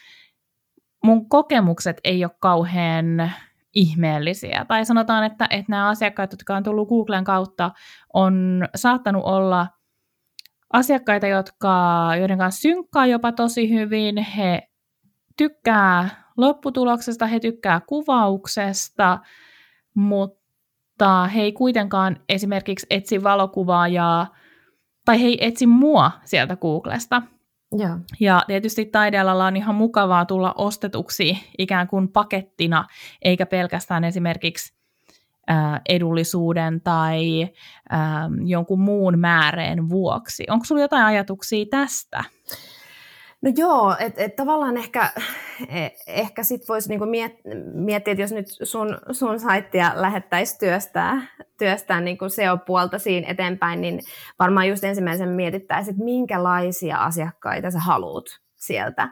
[1.05, 3.33] mun kokemukset ei ole kauhean
[3.75, 4.65] ihmeellisiä.
[4.69, 7.71] Tai sanotaan, että, että nämä asiakkaat, jotka on tullut Googlen kautta,
[8.15, 9.67] on saattanut olla
[10.73, 11.73] asiakkaita, jotka,
[12.19, 14.17] joiden kanssa synkkaa jopa tosi hyvin.
[14.17, 14.70] He
[15.37, 19.19] tykkää lopputuloksesta, he tykkää kuvauksesta,
[19.95, 24.35] mutta he ei kuitenkaan esimerkiksi etsi valokuvaajaa
[25.05, 27.23] tai he ei etsi mua sieltä Googlesta.
[27.79, 32.85] Ja, ja tietysti taidealalla on ihan mukavaa tulla ostetuksi ikään kuin pakettina,
[33.23, 34.81] eikä pelkästään esimerkiksi
[35.88, 37.49] edullisuuden tai
[38.45, 40.45] jonkun muun määreen vuoksi.
[40.51, 42.25] Onko sinulla jotain ajatuksia tästä?
[43.42, 45.12] No joo, että et tavallaan ehkä,
[45.68, 47.33] eh, ehkä sit voisi niinku miet,
[47.74, 51.26] miettiä, että jos nyt sun, sun saittia lähettäisiin työstää,
[51.59, 54.00] työstää niinku SEO-puolta siinä eteenpäin, niin
[54.38, 58.24] varmaan just ensimmäisen mietittäisiin, että minkälaisia asiakkaita sä haluat
[58.57, 59.09] sieltä.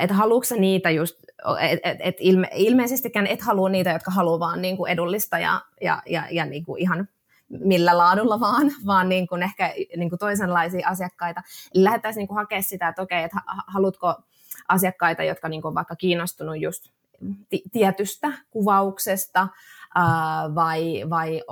[0.00, 1.16] Että haluatko niitä just,
[1.60, 6.02] että et, et ilme, ilmeisestikään et halua niitä, jotka haluaa vaan niinku edullista ja, ja,
[6.06, 7.08] ja, ja niinku ihan
[7.48, 11.42] millä laadulla vaan, vaan niin kuin ehkä niin kuin toisenlaisia asiakkaita.
[11.74, 14.14] Eli lähdettäisiin niin kuin hakemaan sitä, että okei, että haluatko
[14.68, 16.90] asiakkaita, jotka niin kuin on vaikka kiinnostunut just
[17.72, 19.48] tietystä kuvauksesta,
[20.54, 21.42] vai, vai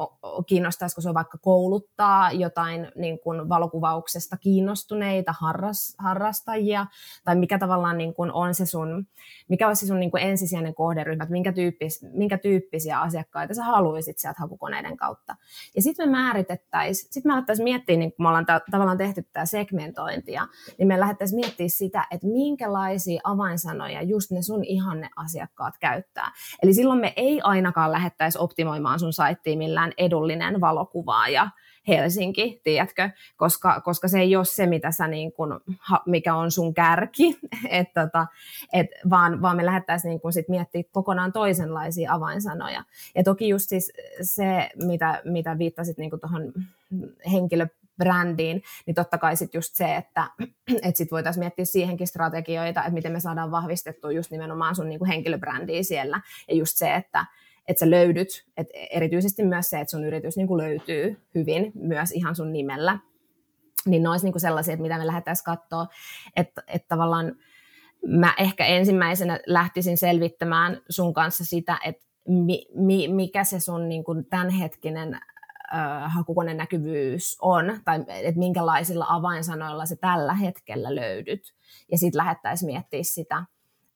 [0.46, 6.87] kiinnostaisiko se vaikka kouluttaa jotain niin kuin valokuvauksesta kiinnostuneita harras, harrastajia,
[7.24, 9.07] tai mikä tavallaan niin kuin on se sun,
[9.48, 14.18] mikä olisi sun niin kuin ensisijainen kohderyhmä, että minkä, tyyppis, minkä tyyppisiä asiakkaita sä haluaisit
[14.18, 15.37] sieltä hakukoneiden kautta.
[15.76, 19.22] Ja sitten me määritettäisiin, sitten me alettaisiin miettiä, niin kun me ollaan ta- tavallaan tehty
[19.22, 20.46] tätä segmentointia,
[20.78, 26.33] niin me lähdettäisiin miettiä sitä, että minkälaisia avainsanoja just ne sun ihanne asiakkaat käyttää.
[26.62, 31.50] Eli silloin me ei ainakaan lähettäisi lähdettäisiin optimoimaan sun saittiin millään edullinen valokuvaaja
[31.88, 35.60] Helsinki, tiedätkö, koska, koska se ei ole se, mitä sä niin kun,
[36.06, 37.38] mikä on sun kärki,
[37.70, 38.26] et tota,
[38.72, 42.84] et vaan, vaan me lähdettäisiin niin kun sit miettimään kokonaan toisenlaisia avainsanoja.
[43.14, 46.52] Ja toki just siis se, mitä, mitä viittasit niin tuohon
[47.32, 47.66] henkilö
[47.98, 50.30] brändiin, niin totta kai sitten just se, että
[50.88, 55.04] et sit voitaisiin miettiä siihenkin strategioita, että miten me saadaan vahvistettua just nimenomaan sun niinku
[55.04, 56.20] henkilöbrändiä siellä.
[56.48, 57.26] Ja just se, että
[57.68, 62.11] että sä löydyt, et erityisesti myös se, että sun yritys niin kuin löytyy hyvin myös
[62.11, 62.98] ihan sun nimellä,
[63.87, 65.87] niin ne olisi niin kuin sellaisia, että mitä me lähdettäisiin katsoa,
[66.37, 67.37] että, että tavallaan
[68.07, 74.05] mä ehkä ensimmäisenä lähtisin selvittämään sun kanssa sitä, että mi, mi, mikä se sun niin
[74.05, 75.20] kuin tämänhetkinen
[76.07, 81.55] hakukoneen näkyvyys on, tai että minkälaisilla avainsanoilla se tällä hetkellä löydyt.
[81.90, 83.44] Ja sitten lähdettäisiin miettimään sitä,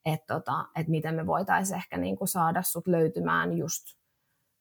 [0.06, 3.82] että tota, et miten me voitaisiin ehkä niin kuin saada sut löytymään just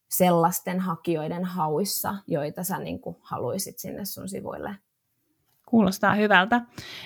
[0.09, 4.75] sellaisten hakijoiden hauissa, joita sä niin kuin haluisit sinne sun sivuille
[5.65, 6.61] Kuulostaa hyvältä.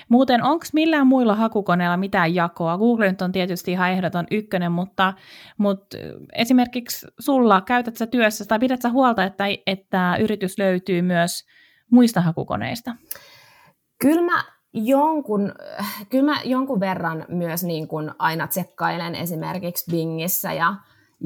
[0.08, 2.78] Muuten onko millään muilla hakukoneilla mitään jakoa?
[2.78, 5.14] Google nyt on tietysti ihan ehdoton ykkönen, mutta,
[5.58, 5.96] mutta
[6.32, 11.46] esimerkiksi sulla käytät sä työssä tai pidät sä huolta, että, että yritys löytyy myös
[11.90, 12.94] muista hakukoneista?
[13.98, 15.52] Kyllä mä jonkun,
[16.08, 20.74] kyllä mä jonkun verran myös niin kuin aina tsekkailen esimerkiksi Bingissä ja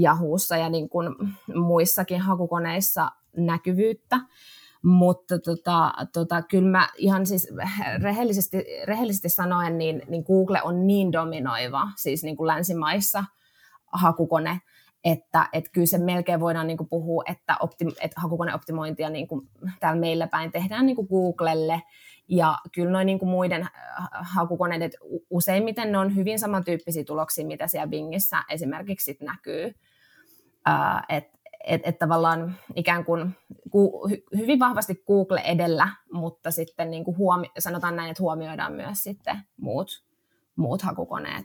[0.03, 1.15] Yahoossa ja niin kuin
[1.55, 4.21] muissakin hakukoneissa näkyvyyttä.
[4.83, 7.49] Mutta tota, tota, kyllä mä ihan siis
[8.03, 13.25] rehellisesti, rehellisesti sanoen, niin, niin Google on niin dominoiva, siis niin kuin länsimaissa
[13.93, 14.61] hakukone,
[15.05, 19.49] että, että kyllä se melkein voidaan niin kuin puhua, että, optim, että hakukoneoptimointia niin kuin
[19.81, 21.83] täällä meillä päin tehdään niin kuin Googlelle,
[22.29, 23.69] ja kyllä noin niin kuin muiden äh,
[24.11, 24.91] hakukoneiden,
[25.31, 29.67] useimmiten ne on hyvin samantyyppisiä tuloksia, mitä siellä Bingissä esimerkiksi sit näkyy.
[30.69, 33.37] Uh, että että et tavallaan ikään kuin
[33.71, 39.03] ku, hyvin vahvasti Google edellä, mutta sitten niin kuin huomi, sanotaan näin, että huomioidaan myös
[39.03, 40.05] sitten muut,
[40.57, 41.45] muut hakukoneet.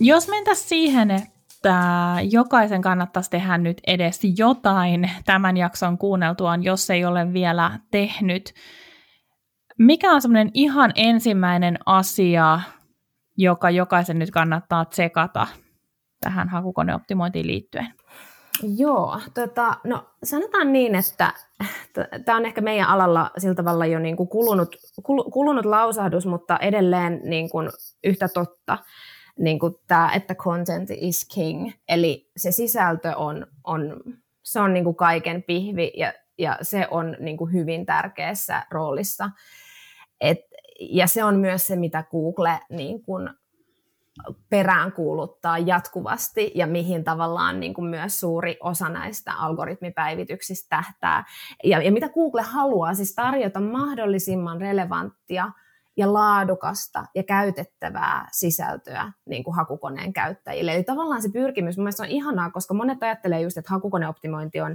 [0.00, 7.04] Jos mentäisiin siihen, että jokaisen kannattaisi tehdä nyt edes jotain tämän jakson kuunneltuaan, jos ei
[7.04, 8.54] ole vielä tehnyt,
[9.78, 12.60] mikä on semmoinen ihan ensimmäinen asia,
[13.36, 15.46] joka jokaisen nyt kannattaa tsekata
[16.20, 17.94] tähän hakukoneoptimointiin liittyen?
[18.76, 21.32] Joo, tota, no sanotaan niin, että
[22.24, 24.76] tämä on ehkä meidän alalla sillä tavalla jo niin kuin kulunut,
[25.32, 27.70] kulunut lausahdus, mutta edelleen niin kuin
[28.04, 28.78] yhtä totta,
[29.38, 34.02] niin kuin tämä, että content is king, eli se sisältö on, on,
[34.42, 39.30] se on niin kuin kaiken pihvi ja, ja se on niin kuin hyvin tärkeässä roolissa.
[40.20, 40.38] Et,
[40.80, 43.30] ja se on myös se, mitä Google niin kuin
[44.50, 51.24] peräänkuuluttaa jatkuvasti ja mihin tavallaan niin kuin myös suuri osa näistä algoritmipäivityksistä tähtää.
[51.64, 55.50] Ja, ja mitä Google haluaa, siis tarjota mahdollisimman relevanttia–
[55.96, 60.74] ja laadukasta ja käytettävää sisältöä niin kuin hakukoneen käyttäjille.
[60.74, 64.72] Eli tavallaan se pyrkimys, mun on ihanaa, koska monet ajattelee just, että hakukoneoptimointi on,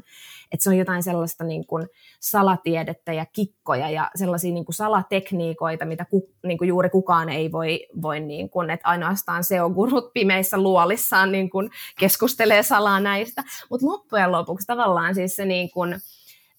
[0.51, 1.87] että se on jotain sellaista niin kuin
[2.19, 7.51] salatiedettä ja kikkoja ja sellaisia niin kuin salatekniikoita, mitä ku, niin kuin juuri kukaan ei
[7.51, 13.43] voi, voi niin kuin, että ainoastaan SEO-gurut pimeissä luolissaan niin kuin keskustelee salaa näistä.
[13.69, 15.95] Mutta loppujen lopuksi tavallaan siis se niin kuin,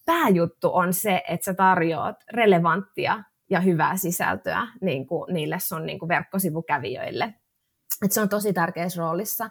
[0.07, 5.99] pääjuttu on se, että sä tarjoat relevanttia ja hyvää sisältöä niin kuin niille sun niin
[5.99, 7.35] kuin verkkosivukävijöille.
[8.05, 9.51] Et se on tosi tärkeässä roolissa.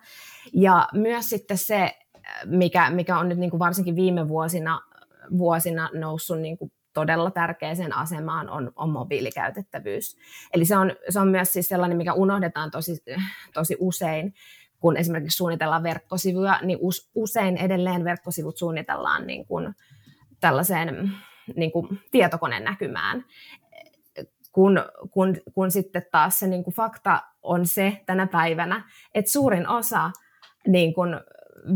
[0.54, 1.98] Ja myös sitten se,
[2.46, 4.82] mikä, mikä on nyt niin kuin varsinkin viime vuosina,
[5.38, 10.18] vuosina noussut niin kuin todella tärkeäseen asemaan, on, on mobiilikäytettävyys.
[10.54, 13.04] Eli se on, se on myös siis sellainen, mikä unohdetaan tosi,
[13.54, 14.34] tosi usein,
[14.80, 16.80] kun esimerkiksi suunnitellaan verkkosivuja, niin
[17.16, 19.76] usein edelleen verkkosivut suunnitellaan niin kuin
[20.40, 21.12] tällaiseen
[21.56, 23.26] niin kuin tietokoneen näkymään
[24.52, 24.82] kun,
[25.12, 28.84] kun, kun sitten taas se niin kuin fakta on se tänä päivänä,
[29.14, 30.12] että suurin osa
[30.68, 31.10] niin kuin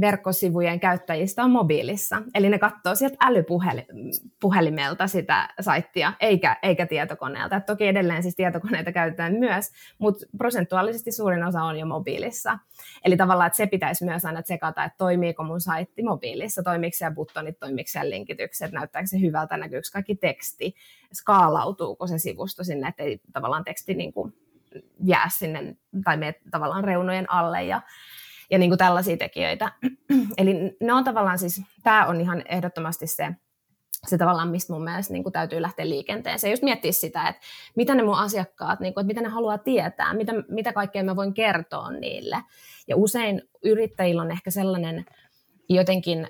[0.01, 2.21] verkkosivujen käyttäjistä on mobiilissa.
[2.35, 7.55] Eli ne katsoo sieltä älypuhelimelta sitä saittia, eikä, eikä tietokoneelta.
[7.55, 12.59] Et toki edelleen siis tietokoneita käytetään myös, mutta prosentuaalisesti suurin osa on jo mobiilissa.
[13.05, 17.15] Eli tavallaan, että se pitäisi myös aina tsekata, että toimiiko mun saitti mobiilissa, toimiiko siellä
[17.15, 20.75] buttonit, toimiiko siellä linkitykset, näyttääkö se hyvältä, näkyykö kaikki teksti,
[21.13, 24.33] skaalautuuko se sivusto sinne, että ei tavallaan teksti niin kuin
[25.03, 27.81] jää sinne tai mene tavallaan reunojen alle ja
[28.53, 29.71] ja niin kuin tällaisia tekijöitä.
[30.37, 33.29] Eli ne on tavallaan siis, tämä on ihan ehdottomasti se,
[34.07, 36.51] se tavallaan, mistä mun mielestä niin kuin täytyy lähteä liikenteeseen.
[36.51, 37.41] Just miettiä sitä, että
[37.75, 41.15] mitä ne mun asiakkaat, niin kuin, että mitä ne haluaa tietää, mitä, mitä kaikkea mä
[41.15, 42.37] voin kertoa niille.
[42.87, 45.05] Ja usein yrittäjillä on ehkä sellainen
[45.69, 46.27] jotenkin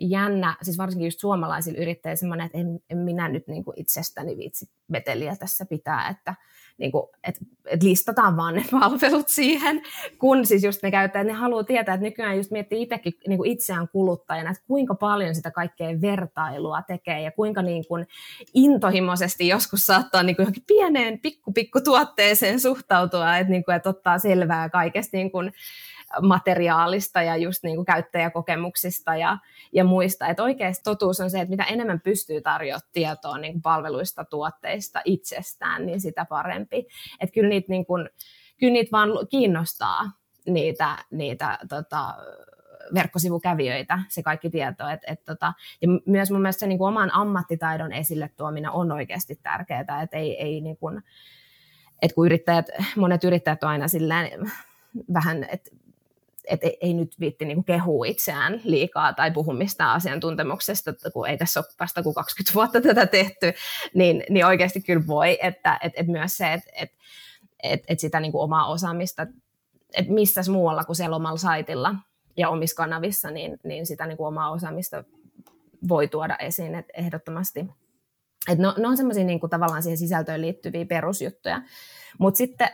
[0.00, 4.36] jännä, siis varsinkin just suomalaisilla yrittäjillä semmoinen, että en, en minä nyt niin kuin itsestäni
[4.36, 6.34] viitsi meteliä tässä pitää, että
[6.78, 9.82] niin kuin, että, että listataan vaan ne palvelut siihen,
[10.18, 13.50] kun siis just ne käyttäjät, ne haluaa tietää, että nykyään just miettii itsekin niin kuin
[13.50, 18.06] itseään kuluttajana, että kuinka paljon sitä kaikkea vertailua tekee ja kuinka niin kuin
[18.54, 23.88] intohimoisesti joskus saattaa niin kuin johonkin pieneen pikku, pikku tuotteeseen suhtautua, että, niin kuin, että
[23.88, 25.52] ottaa selvää kaikesta niin kuin,
[26.22, 29.38] materiaalista ja just niin kuin käyttäjäkokemuksista ja,
[29.72, 30.26] ja muista.
[30.26, 35.02] Että oikeasti totuus on se, että mitä enemmän pystyy tarjoamaan tietoa niin kuin palveluista, tuotteista
[35.04, 36.86] itsestään, niin sitä parempi.
[37.20, 38.08] Että kyllä niitä, niin kuin,
[38.58, 40.10] kyllä niitä vaan kiinnostaa
[40.46, 42.14] niitä, niitä tota,
[42.94, 44.88] verkkosivukävijöitä, se kaikki tieto.
[44.88, 48.92] Et, et, tota, ja myös mun mielestä se niin kuin oman ammattitaidon esille tuominen on
[48.92, 51.02] oikeasti tärkeää, että ei, ei niin kuin,
[52.02, 52.66] et kun yrittäjät,
[52.96, 54.52] monet yrittäjät on aina silleen
[55.14, 55.70] vähän, että
[56.46, 61.60] et ei, nyt viitti niin kehua itseään liikaa tai puhu mistään asiantuntemuksesta, kun ei tässä
[61.60, 63.52] ole vasta kuin 20 vuotta tätä tehty,
[63.94, 66.90] niin, niin oikeasti kyllä voi, että et, et myös se, että et,
[67.62, 69.26] et, et sitä niin kuin omaa osaamista,
[69.94, 71.94] että missä muualla kuin siellä omalla saitilla
[72.36, 75.04] ja omissa kanavissa, niin, niin sitä niin kuin omaa osaamista
[75.88, 77.66] voi tuoda esiin, että ehdottomasti.
[78.48, 81.62] Et no, ne on semmoisia niin tavallaan siihen sisältöön liittyviä perusjuttuja.
[82.18, 82.68] Mutta sitten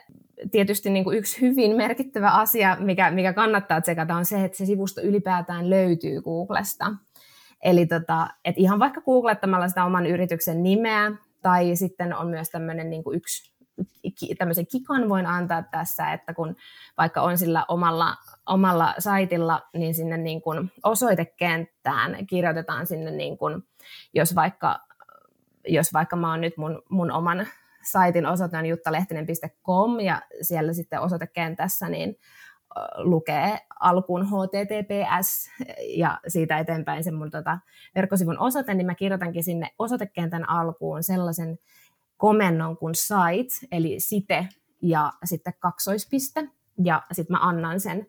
[0.50, 4.66] tietysti niin kuin yksi hyvin merkittävä asia, mikä, mikä kannattaa tsekata, on se, että se
[4.66, 6.92] sivusto ylipäätään löytyy Googlesta.
[7.62, 12.90] Eli tota, et ihan vaikka googlettamalla sitä oman yrityksen nimeä, tai sitten on myös tämmöinen
[12.90, 13.52] niin kuin yksi
[14.38, 16.56] tämmöisen kikan voin antaa tässä, että kun
[16.98, 18.14] vaikka on sillä omalla,
[18.46, 23.62] omalla saitilla, niin sinne niin kuin osoitekenttään kirjoitetaan sinne, niin kuin,
[24.14, 24.80] jos vaikka
[25.68, 27.46] jos vaikka mä oon nyt mun, mun oman
[27.90, 32.16] saitin osoite on juttalehtinen.com ja siellä sitten osoitekentässä niin
[32.96, 35.50] lukee alkuun HTTPS
[35.96, 37.58] ja siitä eteenpäin se mun tota
[37.94, 41.58] verkkosivun osoite, niin mä kirjoitankin sinne osoitekentän alkuun sellaisen
[42.16, 44.48] komennon kuin site, eli site
[44.82, 46.48] ja sitten kaksoispiste,
[46.84, 48.06] ja sitten mä annan sen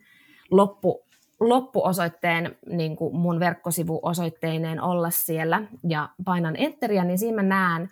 [0.51, 1.05] loppu,
[1.39, 7.89] loppuosoitteen niin kuin mun verkkosivuosoitteineen olla siellä ja painan enteriä, niin siinä mä näen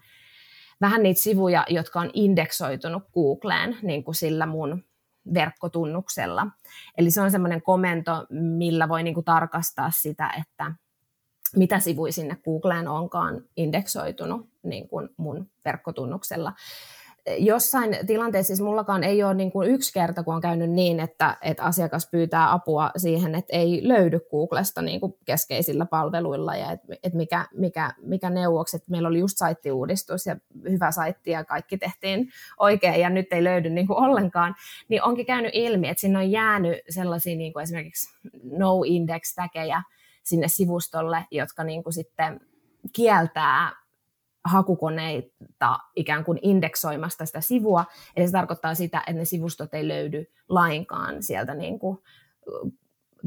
[0.82, 4.84] vähän niitä sivuja, jotka on indeksoitunut Googleen niin kuin sillä mun
[5.34, 6.48] verkkotunnuksella.
[6.98, 10.72] Eli se on semmoinen komento, millä voi niin kuin tarkastaa sitä, että
[11.56, 16.54] mitä sivuja sinne Googleen onkaan indeksoitunut niin kuin mun verkkotunnuksella
[17.38, 21.38] jossain tilanteessa, siis mullakaan ei ole niin kuin yksi kerta, kun on käynyt niin, että,
[21.42, 26.88] että asiakas pyytää apua siihen, että ei löydy Googlesta niin kuin keskeisillä palveluilla ja että,
[27.04, 30.36] että mikä, mikä, mikä neuvoksi, että meillä oli just saittiuudistus ja
[30.70, 32.30] hyvä saitti ja kaikki tehtiin
[32.60, 34.56] oikein ja nyt ei löydy niin kuin ollenkaan,
[34.88, 38.10] niin onkin käynyt ilmi, että sinne on jäänyt sellaisia niin kuin esimerkiksi
[38.44, 39.84] no-index-täkejä
[40.24, 42.40] sinne sivustolle, jotka niin kuin sitten
[42.94, 43.81] kieltää
[44.46, 50.26] hakukoneita ikään kuin indeksoimasta sitä sivua, eli se tarkoittaa sitä, että ne sivustot ei löydy
[50.50, 51.98] lainkaan sieltä niin kuin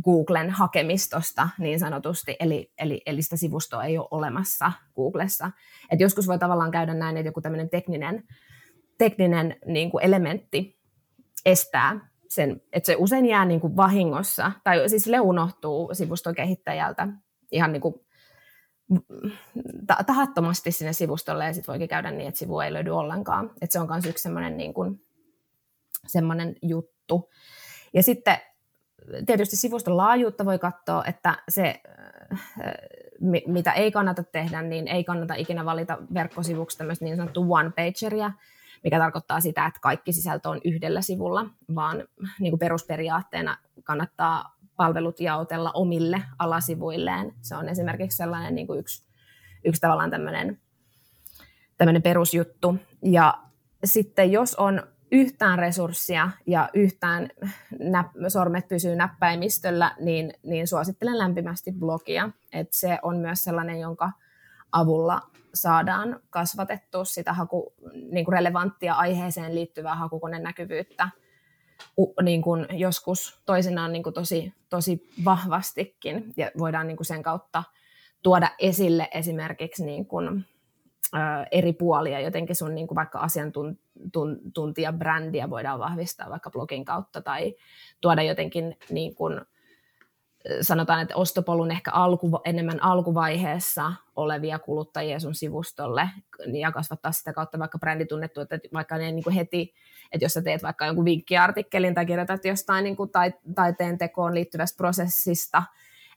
[0.04, 5.50] Googlen hakemistosta niin sanotusti, eli, eli, eli sitä sivustoa ei ole olemassa Googlessa.
[5.90, 8.22] Et joskus voi tavallaan käydä näin, että joku tämmöinen tekninen,
[8.98, 10.78] tekninen niin kuin elementti
[11.44, 17.08] estää sen, että se usein jää niin kuin vahingossa, tai siis le unohtuu sivuston kehittäjältä
[17.50, 17.94] ihan niin kuin
[20.06, 23.50] tahattomasti sinne sivustolle ja sitten voikin käydä niin, että sivu ei löydy ollenkaan.
[23.60, 25.04] Et se on myös yksi semmoinen niin kuin,
[26.06, 27.30] semmoinen juttu.
[27.94, 28.36] Ja sitten
[29.26, 31.80] tietysti sivuston laajuutta voi katsoa, että se,
[33.46, 38.30] mitä ei kannata tehdä, niin ei kannata ikinä valita verkkosivuksi tämmöistä niin sanottu one-pageria,
[38.84, 42.04] mikä tarkoittaa sitä, että kaikki sisältö on yhdellä sivulla, vaan
[42.40, 47.34] niin kuin perusperiaatteena kannattaa palvelut jaotella omille alasivuilleen.
[47.42, 49.04] Se on esimerkiksi sellainen niin kuin yksi,
[49.64, 50.60] yksi tavallaan tämmöinen,
[51.78, 52.76] tämmöinen perusjuttu.
[53.02, 53.38] Ja
[53.84, 54.82] sitten jos on
[55.12, 57.30] yhtään resurssia ja yhtään
[57.74, 62.30] näp- sormet pysyy näppäimistöllä, niin, niin suosittelen lämpimästi blogia.
[62.52, 64.12] Et se on myös sellainen, jonka
[64.72, 65.20] avulla
[65.54, 67.74] saadaan kasvatettua sitä haku,
[68.10, 71.08] niin kuin relevanttia aiheeseen liittyvää hakukoneen näkyvyyttä–
[72.22, 76.32] niin kuin joskus toisinaan niin kuin tosi, tosi vahvastikin.
[76.36, 77.62] Ja voidaan niin kuin sen kautta
[78.22, 80.44] tuoda esille esimerkiksi niin kuin,
[81.14, 81.18] ö,
[81.50, 87.54] eri puolia, jotenkin sun niin kuin vaikka asiantuntijabrändiä voidaan vahvistaa vaikka blogin kautta tai
[88.00, 89.40] tuoda jotenkin niin kuin,
[90.60, 96.10] sanotaan, että ostopolun ehkä alku, enemmän alkuvaiheessa olevia kuluttajia sun sivustolle
[96.52, 99.74] ja kasvattaa sitä kautta vaikka bränditunnettu, että vaikka ne niin kuin heti,
[100.12, 103.10] että jos sä teet vaikka jonkun vinkkiartikkelin tai kirjoitat jostain niin kuin
[103.54, 105.62] taiteen tekoon liittyvästä prosessista,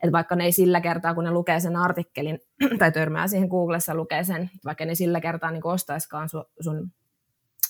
[0.03, 2.39] että vaikka ne ei sillä kertaa, kun ne lukee sen artikkelin
[2.79, 6.91] tai törmää siihen Googlessa lukee sen, vaikka ne sillä kertaa niin ostaiskaan sun, sun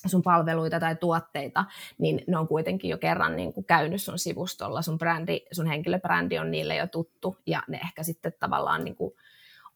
[0.06, 1.66] sun palveluita tai tuotteita,
[1.98, 6.40] niin ne on kuitenkin jo kerran niin kuin käynyt sun sivustolla, sun, brändi, sun henkilöbrändi
[6.40, 9.14] on niille jo tuttu, ja ne ehkä sitten tavallaan niin kuin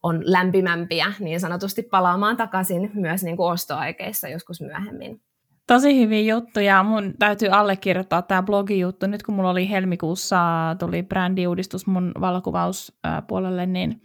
[0.04, 5.22] on lämpimämpiä niin sanotusti palaamaan takaisin myös niin kuin ostoaikeissa joskus myöhemmin.
[5.68, 6.84] Tosi hyviä juttuja.
[6.84, 9.08] Mun täytyy allekirjoittaa tämä blogijuttu.
[9.08, 10.40] Nyt kun mulla oli helmikuussa,
[10.80, 14.02] tuli brändiuudistus mun valokuvauspuolelle, niin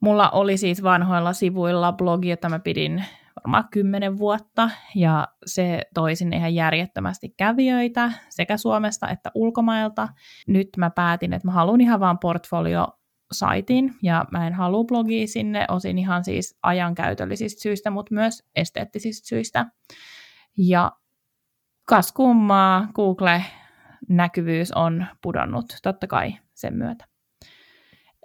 [0.00, 3.04] mulla oli siis vanhoilla sivuilla blogi, jota mä pidin
[3.44, 10.08] varmaan kymmenen vuotta, ja se toi sinne ihan järjettömästi kävijöitä sekä Suomesta että ulkomailta.
[10.46, 12.88] Nyt mä päätin, että mä haluan ihan vaan portfolio
[13.32, 19.28] saitin ja mä en halua blogia sinne, osin ihan siis ajankäytöllisistä syistä, mutta myös esteettisistä
[19.28, 19.66] syistä.
[20.58, 20.92] Ja
[21.88, 27.04] kas kummaa, Google-näkyvyys on pudonnut totta kai sen myötä.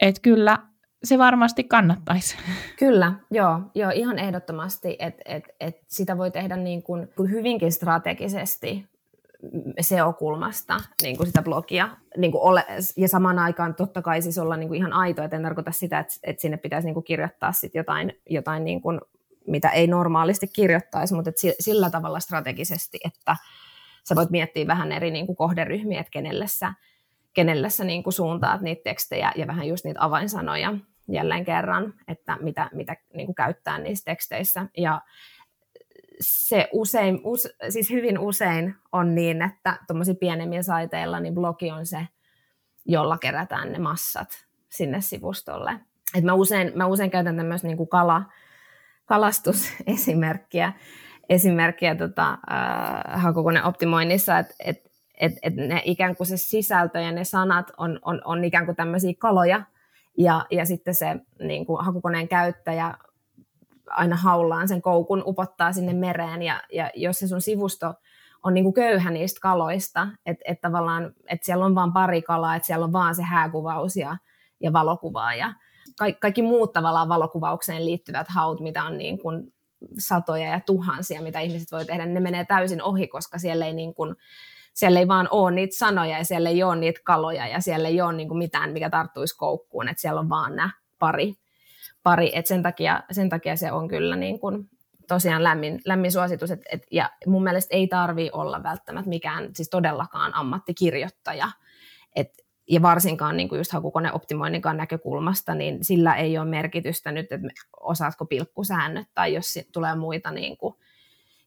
[0.01, 0.57] Et kyllä
[1.03, 2.37] se varmasti kannattaisi.
[2.79, 8.89] Kyllä, joo, joo ihan ehdottomasti, että et, et sitä voi tehdä niin kuin hyvinkin strategisesti
[9.81, 12.65] SEO-kulmasta niin kuin sitä blogia niin kuin ole,
[12.97, 15.99] ja samaan aikaan totta kai siis olla niin kuin ihan aito, että en tarkoita sitä,
[15.99, 19.01] että, että sinne pitäisi niin kuin kirjoittaa sit jotain, jotain niin kuin,
[19.47, 23.35] mitä ei normaalisti kirjoittaisi, mutta että sillä tavalla strategisesti, että
[24.03, 26.73] sä voit miettiä vähän eri niin kuin kohderyhmiä, että kenelle sä,
[27.33, 30.73] kenelle sä niin kuin suuntaat niitä tekstejä ja vähän just niitä avainsanoja
[31.11, 34.65] jälleen kerran, että mitä, mitä niin kuin käyttää niissä teksteissä.
[34.77, 35.01] Ja
[36.21, 41.85] se usein, us, siis hyvin usein on niin, että tuommoisia pienemmillä saiteilla niin blogi on
[41.85, 42.07] se,
[42.85, 45.79] jolla kerätään ne massat sinne sivustolle.
[46.15, 48.23] Et mä, usein, mä usein käytän tämmöistä niin kuin kala,
[49.05, 50.73] kalastusesimerkkiä
[51.29, 54.88] esimerkkiä tota, äh, hakukoneoptimoinnissa, että et,
[55.19, 58.75] et, et ne ikään kuin se sisältö ja ne sanat on, on, on ikään kuin
[58.75, 59.61] tämmöisiä kaloja,
[60.17, 62.93] ja, ja sitten se niin kuin hakukoneen käyttäjä
[63.89, 67.93] aina haullaan sen koukun, upottaa sinne mereen, ja, ja jos se sun sivusto
[68.43, 72.55] on niin kuin köyhä niistä kaloista, että et tavallaan, että siellä on vain pari kalaa,
[72.55, 74.17] että siellä on vaan se hääkuvaus ja,
[74.59, 75.53] ja valokuvaa, ja
[75.99, 79.53] kaikki, kaikki muut tavallaan valokuvaukseen liittyvät haut, mitä on niin kuin
[79.97, 83.93] satoja ja tuhansia, mitä ihmiset voi tehdä, ne menee täysin ohi, koska siellä ei niin
[83.93, 84.15] kuin,
[84.79, 88.01] siellä ei vaan ole niitä sanoja ja siellä ei ole niitä kaloja ja siellä ei
[88.01, 90.69] ole niin kuin mitään, mikä tarttuisi koukkuun, että siellä on vaan nämä
[90.99, 91.33] pari.
[92.03, 92.31] pari.
[92.33, 94.69] Et sen, takia, sen takia se on kyllä niin kuin
[95.07, 96.51] tosiaan lämmin, lämmin suositus.
[96.51, 101.51] Et, et, ja mun mielestä ei tarvi olla välttämättä mikään, siis todellakaan ammattikirjoittaja.
[102.15, 102.29] Et,
[102.69, 107.47] ja varsinkaan niin kuin just hakukoneoptimoinninkaan näkökulmasta, niin sillä ei ole merkitystä nyt, että
[107.79, 110.75] osaatko pilkkusäännöt tai jos tulee muita niin kuin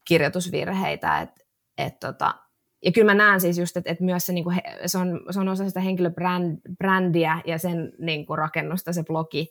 [0.05, 1.21] kirjoitusvirheitä.
[1.21, 1.29] Et,
[1.77, 2.42] et tota,
[2.85, 5.39] ja kyllä mä näen siis just, että, että myös se, niin kuin, se, on, se
[5.39, 9.49] on osa sitä henkilöbrändiä ja sen niin kuin, rakennusta se blogi.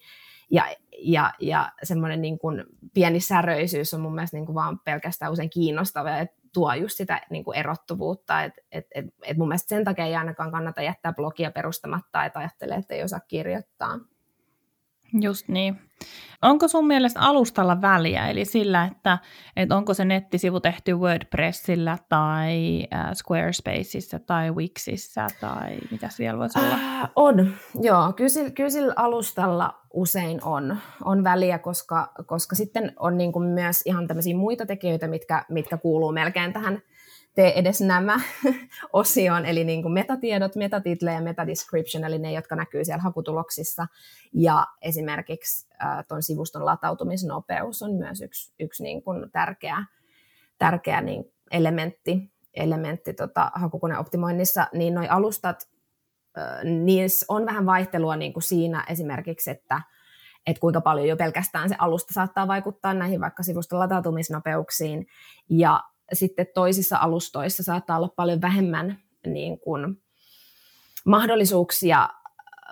[0.50, 0.66] Ja,
[0.98, 2.64] ja, ja semmoinen niin kuin,
[2.94, 7.20] pieni säröisyys on mun mielestä niin kuin, vaan pelkästään usein kiinnostava ja tuo just sitä
[7.30, 8.42] niin kuin, erottuvuutta.
[8.42, 12.38] Et, et, et, et mun mielestä sen takia ei ainakaan kannata jättää blogia perustamatta, että
[12.38, 13.98] ajattelee, että ei osaa kirjoittaa.
[15.20, 15.80] Just niin.
[16.42, 19.18] Onko sun mielestä alustalla väliä, eli sillä, että,
[19.56, 26.58] että onko se nettisivu tehty WordPressillä tai äh, Squarespaceissa tai Wixissä tai mitä vielä voisi
[26.58, 26.74] olla?
[26.74, 28.12] Äh, on, joo.
[28.12, 33.82] Kyllä kyllä sillä alustalla usein on, on väliä, koska, koska sitten on niin kuin myös
[33.84, 36.82] ihan tämmöisiä muita tekijöitä, mitkä, mitkä kuuluu melkein tähän
[37.34, 38.20] tee edes nämä
[38.92, 43.86] osioon, eli niin kuin metatiedot, metatitle ja metadescription, eli ne, jotka näkyy siellä hakutuloksissa.
[44.32, 49.84] Ja esimerkiksi äh, tuon sivuston latautumisnopeus on myös yksi, yksi niin kuin tärkeä,
[50.58, 55.68] tärkeä niin elementti, elementti tota, hakukoneoptimoinnissa, niin nuo alustat,
[56.38, 59.82] äh, niissä on vähän vaihtelua niin kuin siinä esimerkiksi, että
[60.46, 65.06] että kuinka paljon jo pelkästään se alusta saattaa vaikuttaa näihin vaikka sivuston latautumisnopeuksiin.
[65.48, 65.80] Ja
[66.12, 70.02] sitten toisissa alustoissa saattaa olla paljon vähemmän niin kuin
[71.04, 72.08] mahdollisuuksia,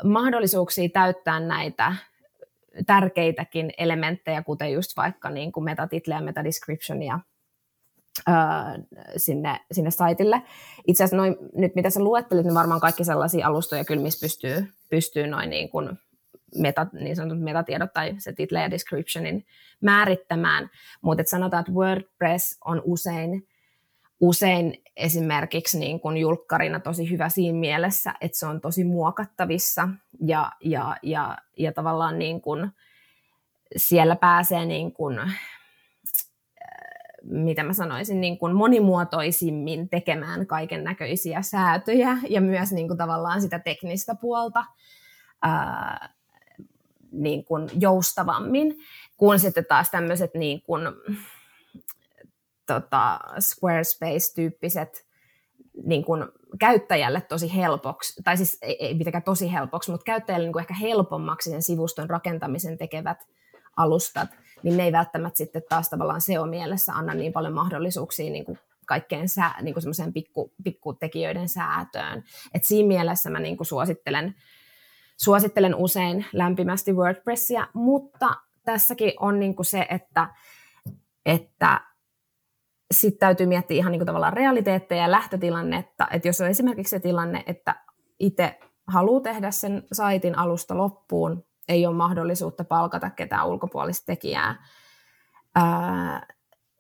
[0.05, 1.97] mahdollisuuksia täyttää näitä
[2.87, 7.21] tärkeitäkin elementtejä, kuten just vaikka niin kuin metatitle ja metadescriptionia
[9.17, 10.43] sinne, sinne saitille.
[10.87, 14.73] Itse asiassa noin, nyt mitä sä luettelit, niin varmaan kaikki sellaisia alustoja kyllä, missä pystyy,
[14.91, 15.99] pystyy noin niin kuin
[16.57, 19.47] meta, niin sanotut metatiedot tai se title ja descriptionin
[19.81, 20.71] määrittämään,
[21.03, 23.49] mutta sanotaan, että WordPress on usein,
[24.21, 29.89] usein esimerkiksi niin kuin julkkarina tosi hyvä siinä mielessä, että se on tosi muokattavissa
[30.21, 32.71] ja, ja, ja, ja tavallaan niin kuin
[33.77, 35.41] siellä pääsee niin kuin, äh,
[37.23, 43.43] mitä mä sanoisin, niin kuin monimuotoisimmin tekemään kaiken näköisiä säätöjä ja myös niin kuin tavallaan
[43.43, 44.65] sitä teknistä puolta.
[45.43, 46.20] Ää,
[47.13, 48.77] niin kuin joustavammin,
[49.17, 50.83] kuin sitten taas tämmöiset niin kuin,
[52.67, 55.07] tota, Squarespace-tyyppiset
[55.85, 56.25] niin kuin
[56.61, 60.75] käyttäjälle tosi helpoksi, tai siis ei, ei mitenkään tosi helpoksi, mutta käyttäjälle niin kuin ehkä
[60.75, 63.27] helpommaksi sen sivuston rakentamisen tekevät
[63.77, 64.29] alustat,
[64.63, 69.29] niin ne ei välttämättä sitten taas tavallaan SEO-mielessä anna niin paljon mahdollisuuksia niin kuin kaikkeen
[69.29, 72.25] sää, niin kuin pikku, pikkutekijöiden säätöön.
[72.55, 74.35] Et siinä mielessä mä niin kuin suosittelen,
[75.23, 80.29] suosittelen usein lämpimästi WordPressia, mutta tässäkin on niin kuin se, että,
[81.27, 81.81] että
[82.95, 87.01] sitten täytyy miettiä ihan niin kuin tavallaan realiteetteja ja lähtötilannetta, että jos on esimerkiksi se
[87.01, 87.75] tilanne, että
[88.19, 94.67] itse haluaa tehdä sen saitin alusta loppuun, ei ole mahdollisuutta palkata ketään ulkopuolista tekijää,
[95.55, 96.27] ää,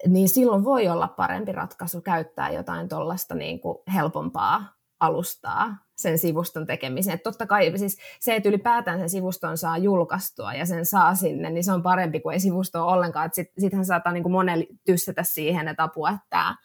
[0.06, 3.60] niin silloin voi olla parempi ratkaisu käyttää jotain tuollaista niin
[3.94, 4.64] helpompaa
[5.00, 7.14] alustaa sen sivuston tekemiseen.
[7.14, 11.50] Et totta kai siis se, että ylipäätään sen sivuston saa julkaistua ja sen saa sinne,
[11.50, 13.30] niin se on parempi kuin ei sivusto ole ollenkaan.
[13.32, 16.56] Sitten sit saattaa niin monelle tyssätä siihen, että apua, että tämä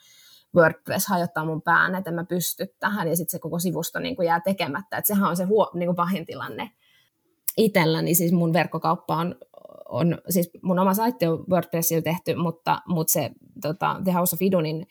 [0.56, 4.40] WordPress hajottaa mun pään, että mä pysty tähän, ja sitten se koko sivusto niin jää
[4.40, 4.98] tekemättä.
[4.98, 6.72] Et sehän on se huo, niin kuin pahin tilanne
[7.58, 9.36] itselläni, siis mun verkkokauppa on,
[9.90, 13.32] on, siis mun oma saitti on WordPressilla tehty, mutta, mutta se
[13.62, 14.88] tota, The House of Idunin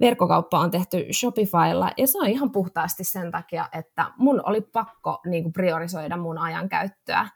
[0.00, 5.20] verkkokauppa on tehty Shopifylla, ja se on ihan puhtaasti sen takia, että mun oli pakko
[5.26, 7.28] niin kuin priorisoida mun ajankäyttöä.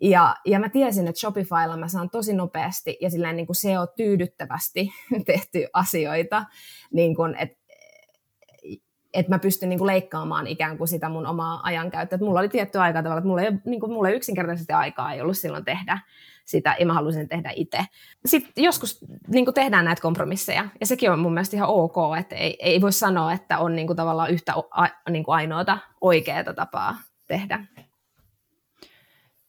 [0.00, 3.86] Ja, ja mä tiesin, että Shopifylla mä saan tosi nopeasti ja silleen niin kuin SEO
[3.86, 4.90] tyydyttävästi
[5.26, 6.44] tehty asioita,
[6.92, 7.65] niin kuin, että
[9.16, 12.18] että mä pystyn niin kuin leikkaamaan ikään kuin sitä mun omaa ajankäyttöä.
[12.18, 15.20] Mulla oli tietty aika tavalla, että mulla ei, niin kuin, mulla ei yksinkertaisesti aikaa ei
[15.20, 15.98] ollut silloin tehdä
[16.44, 17.78] sitä, ja mä halusin tehdä itse.
[18.26, 22.34] Sitten joskus niin kuin tehdään näitä kompromisseja, ja sekin on mun mielestä ihan ok, että
[22.34, 24.52] ei, ei voi sanoa, että on niin kuin tavallaan yhtä
[25.10, 26.96] niin kuin ainoata oikeaa tapaa
[27.26, 27.64] tehdä.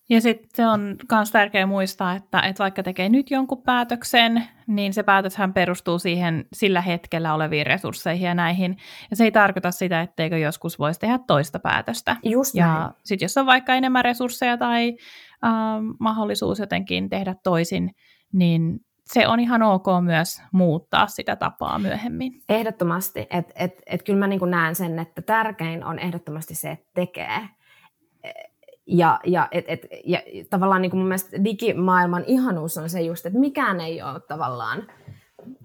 [0.10, 5.04] Ja sitten on myös tärkeää muistaa, että, että vaikka tekee nyt jonkun päätöksen, niin se
[5.04, 8.78] päätöshän perustuu siihen sillä hetkellä oleviin resursseihin ja näihin.
[9.10, 12.16] Ja se ei tarkoita sitä, etteikö joskus voisi tehdä toista päätöstä.
[12.24, 14.98] Just ja sitten jos on vaikka enemmän resursseja tai
[15.46, 15.52] äh,
[16.00, 17.92] mahdollisuus jotenkin tehdä toisin,
[18.34, 22.42] niin se on ihan ok myös muuttaa sitä tapaa myöhemmin.
[22.50, 23.28] Ehdottomasti.
[23.30, 27.50] Että et, et kyllä mä niin näen sen, että tärkein on ehdottomasti se, että tekee
[28.88, 33.26] ja, ja, et, et, ja tavallaan niin kuin mun mielestä digimaailman ihanuus on se just,
[33.26, 34.88] että mikään ei ole tavallaan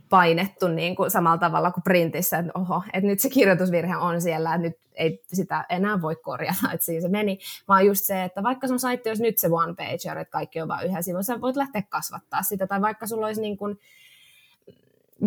[0.08, 4.54] painettu niin kuin samalla tavalla kuin printissä, että oho, että nyt se kirjoitusvirhe on siellä,
[4.54, 8.42] että nyt ei sitä enää voi korjata, että siinä se meni, vaan just se, että
[8.42, 11.40] vaikka sun saitti olisi nyt se one page, että kaikki on vain yhden sivun, sä
[11.40, 13.78] voit lähteä kasvattaa sitä, tai vaikka sulla olisi niin kuin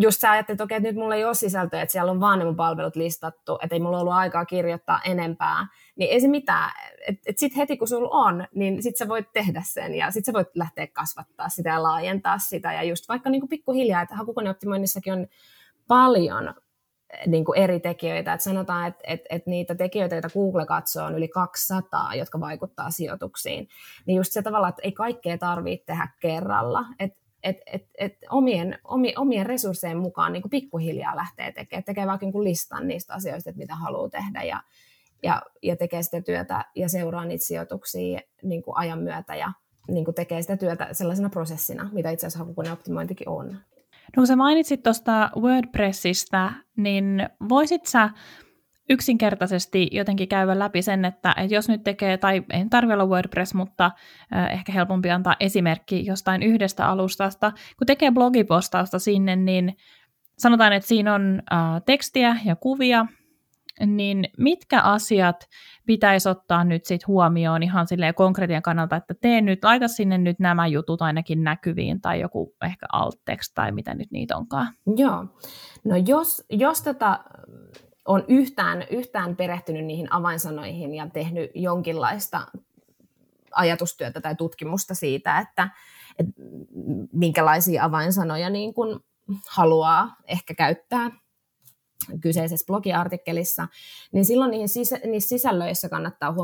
[0.00, 2.38] just sä ajattelet, että okei, että nyt mulla ei ole sisältöä, että siellä on vaan
[2.38, 5.66] ne mun palvelut listattu, että ei mulla ollut aikaa kirjoittaa enempää,
[5.96, 6.70] niin ei se mitään.
[7.08, 10.24] Että et sitten heti kun sulla on, niin sit sä voit tehdä sen ja sit
[10.24, 12.72] sä voit lähteä kasvattaa sitä ja laajentaa sitä.
[12.72, 15.26] Ja just vaikka niin kuin pikkuhiljaa, että hakukoneoptimoinnissakin on
[15.88, 16.54] paljon
[17.26, 18.32] niin kuin eri tekijöitä.
[18.32, 22.90] Että sanotaan, että, että, että niitä tekijöitä, joita Google katsoo, on yli 200, jotka vaikuttaa
[22.90, 23.68] sijoituksiin.
[24.06, 26.84] Niin just se tavalla, että ei kaikkea tarvitse tehdä kerralla.
[27.00, 32.06] Että et, et, et omien, omi, omien resurssien mukaan niin kuin pikkuhiljaa lähtee tekemään, tekee
[32.06, 34.60] vaikka niin listan niistä asioista, että mitä haluaa tehdä ja,
[35.22, 39.52] ja, ja tekee sitä työtä ja seuraa niitä sijoituksia niin kuin ajan myötä ja
[39.88, 43.52] niin kuin tekee sitä työtä sellaisena prosessina, mitä itse asiassa hakukoneoptimointikin on.
[43.52, 48.10] No kun sä mainitsit tuosta WordPressistä, niin voisit sä
[48.90, 53.54] yksinkertaisesti jotenkin käydä läpi sen, että, että jos nyt tekee, tai ei tarvitse olla WordPress,
[53.54, 53.90] mutta
[54.50, 57.52] ehkä helpompi antaa esimerkki jostain yhdestä alustasta.
[57.78, 59.76] Kun tekee blogipostausta sinne, niin
[60.38, 63.06] sanotaan, että siinä on äh, tekstiä ja kuvia,
[63.86, 65.48] niin mitkä asiat
[65.86, 70.38] pitäisi ottaa nyt sit huomioon ihan silleen konkretian kannalta, että tee nyt, laita sinne nyt
[70.38, 73.20] nämä jutut ainakin näkyviin tai joku ehkä alt
[73.54, 74.68] tai mitä nyt niitä onkaan.
[74.96, 75.26] Joo,
[75.84, 77.24] no jos, jos tota,
[78.04, 82.46] on yhtään, yhtään perehtynyt niihin avainsanoihin ja tehnyt jonkinlaista
[83.52, 85.68] ajatustyötä tai tutkimusta siitä, että,
[86.18, 86.32] että
[87.12, 89.00] minkälaisia avainsanoja niin kuin
[89.48, 91.10] haluaa ehkä käyttää
[92.20, 93.68] kyseisessä blogiartikkelissa,
[94.12, 96.34] niin silloin niihin sisä, niissä sisällöissä kannattaa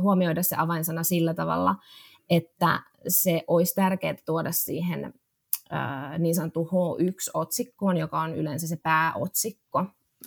[0.00, 1.74] huomioida se avainsana sillä tavalla,
[2.30, 5.14] että se olisi tärkeää tuoda siihen
[6.18, 9.84] niin sanottu H1-otsikkoon, joka on yleensä se pääotsikko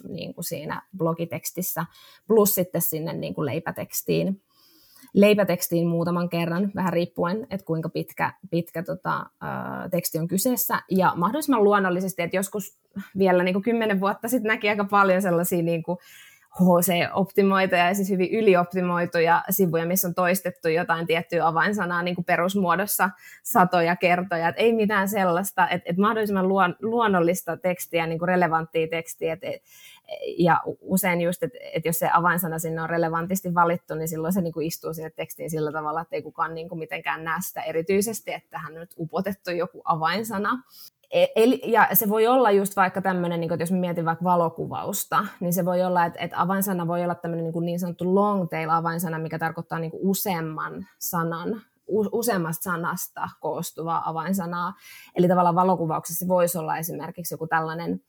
[0.07, 1.85] niin kuin siinä blogitekstissä,
[2.27, 4.41] plus sitten sinne niin kuin leipätekstiin,
[5.13, 10.81] leipätekstiin muutaman kerran, vähän riippuen, että kuinka pitkä, pitkä tota, ää, teksti on kyseessä.
[10.91, 12.77] Ja mahdollisimman luonnollisesti, että joskus
[13.17, 15.97] vielä niin kuin kymmenen vuotta sitten näki aika paljon sellaisia niin kuin
[16.55, 23.09] HC-optimoituja ja siis hyvin ylioptimoituja sivuja, missä on toistettu jotain tiettyä avainsanaa niin kuin perusmuodossa
[23.43, 24.47] satoja kertoja.
[24.47, 29.33] Et ei mitään sellaista, että et mahdollisimman luon, luonnollista tekstiä, niin kuin relevanttia tekstiä.
[29.33, 29.61] Et, et,
[30.37, 34.41] ja usein just, että et jos se avainsana sinne on relevantisti valittu, niin silloin se
[34.41, 37.61] niin kuin istuu sinne tekstiin sillä tavalla, että ei kukaan niin kuin mitenkään näe sitä
[37.61, 40.63] erityisesti, että on nyt upotettu joku avainsana.
[41.11, 45.53] E, eli, ja se voi olla just vaikka tämmöinen, niin jos mietin vaikka valokuvausta, niin
[45.53, 49.19] se voi olla, että, että avainsana voi olla tämmöinen niin, niin sanottu long tail avainsana,
[49.19, 51.61] mikä tarkoittaa niin useamman sanan,
[52.11, 54.73] useammasta sanasta koostuvaa avainsanaa.
[55.15, 58.01] Eli tavallaan valokuvauksessa se voisi olla esimerkiksi joku tällainen,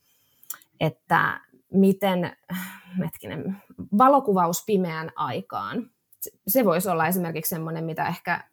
[0.79, 1.39] että
[1.73, 2.37] miten,
[3.03, 3.57] hetkinen,
[3.97, 5.89] valokuvaus pimeän aikaan.
[6.47, 8.43] Se voisi olla esimerkiksi semmoinen, mitä ehkä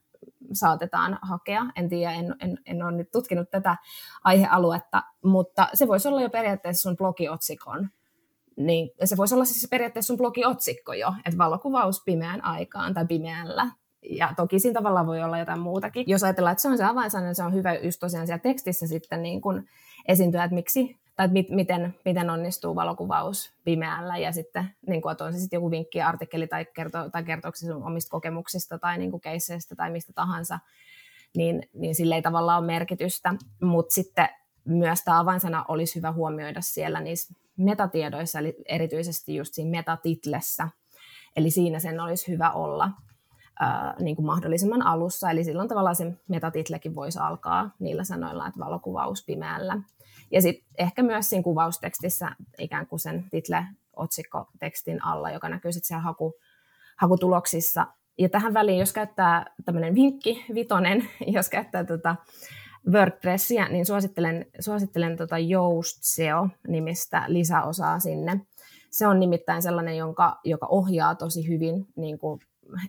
[0.53, 1.67] saatetaan hakea.
[1.77, 3.77] En tiedä, en, en, en ole nyt tutkinut tätä
[4.25, 7.89] aihealuetta, mutta se voisi olla jo periaatteessa sun blogiotsikon.
[8.57, 13.71] Niin, se voisi olla siis periaatteessa sun blogiotsikko jo, että valokuvaus pimeään aikaan tai pimeällä.
[14.11, 16.05] Ja toki siinä tavalla voi olla jotain muutakin.
[16.07, 18.87] Jos ajatellaan, että se on se avainsana, niin se on hyvä just tosiaan siellä tekstissä
[18.87, 19.69] sitten niin kuin
[20.09, 25.33] esiintyä, että miksi tai mit, miten, miten onnistuu valokuvaus pimeällä ja sitten niin kuin, on
[25.33, 29.21] se sitten joku vinkki, artikkeli tai, kerto, tai kertooko sun omista kokemuksista tai niin kuin
[29.21, 30.59] keisseistä tai mistä tahansa,
[31.37, 34.29] niin, niin sille ei tavallaan ole merkitystä, mutta sitten
[34.65, 40.69] myös tämä avainsana olisi hyvä huomioida siellä niissä metatiedoissa, eli erityisesti just siinä metatitlessä,
[41.37, 42.91] eli siinä sen olisi hyvä olla
[43.61, 48.61] ää, niin kuin mahdollisimman alussa, eli silloin tavallaan se metatitlekin voisi alkaa niillä sanoilla, että
[48.61, 49.79] valokuvaus pimeällä.
[50.31, 53.65] Ja sitten ehkä myös siinä kuvaustekstissä ikään kuin sen title
[53.97, 56.35] otsikkotekstin alla, joka näkyy sitten siellä haku,
[56.97, 57.87] hakutuloksissa.
[58.19, 62.17] Ja tähän väliin, jos käyttää tämmöinen vinkki, vitonen, jos käyttää tota
[62.91, 68.41] WordPressia, niin suosittelen, suosittelen tota Yoast SEO-nimistä lisäosaa sinne.
[68.91, 72.41] Se on nimittäin sellainen, jonka, joka ohjaa tosi hyvin niin kuin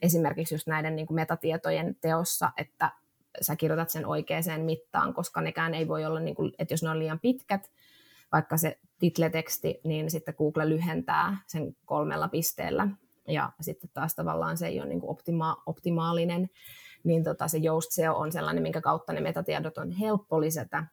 [0.02, 2.92] esimerkiksi just näiden niin kuin metatietojen teossa, että
[3.42, 6.90] sä kirjoitat sen oikeaan mittaan, koska nekään ei voi olla, niin kuin, että jos ne
[6.90, 7.72] on liian pitkät,
[8.32, 12.88] vaikka se titleteksti, niin sitten Google lyhentää sen kolmella pisteellä,
[13.28, 16.50] ja sitten taas tavallaan se ei ole niin kuin optima- optimaalinen,
[17.04, 20.84] niin tota, se Yoast SEO on sellainen, minkä kautta ne metatiedot on helppo lisätä,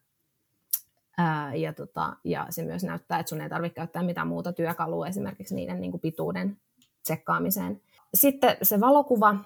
[1.19, 5.07] Ää, ja, tota, ja se myös näyttää, että sun ei tarvitse käyttää mitään muuta työkalua
[5.07, 6.61] esimerkiksi niiden niin kuin pituuden
[7.03, 7.81] tsekkaamiseen.
[8.15, 9.37] Sitten se valokuva,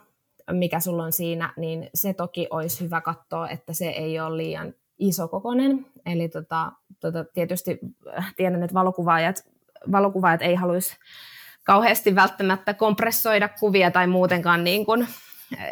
[0.53, 4.75] mikä sulla on siinä, niin se toki olisi hyvä katsoa, että se ei ole liian
[4.99, 5.87] isokokoinen.
[6.07, 7.79] Eli tota, tota, tietysti
[8.19, 9.45] äh, tiedän, että valokuvaajat,
[9.93, 10.97] valokuvaajat ei haluaisi
[11.65, 15.07] kauheasti välttämättä kompressoida kuvia tai muutenkaan niin kuin,
[15.59, 15.69] äh,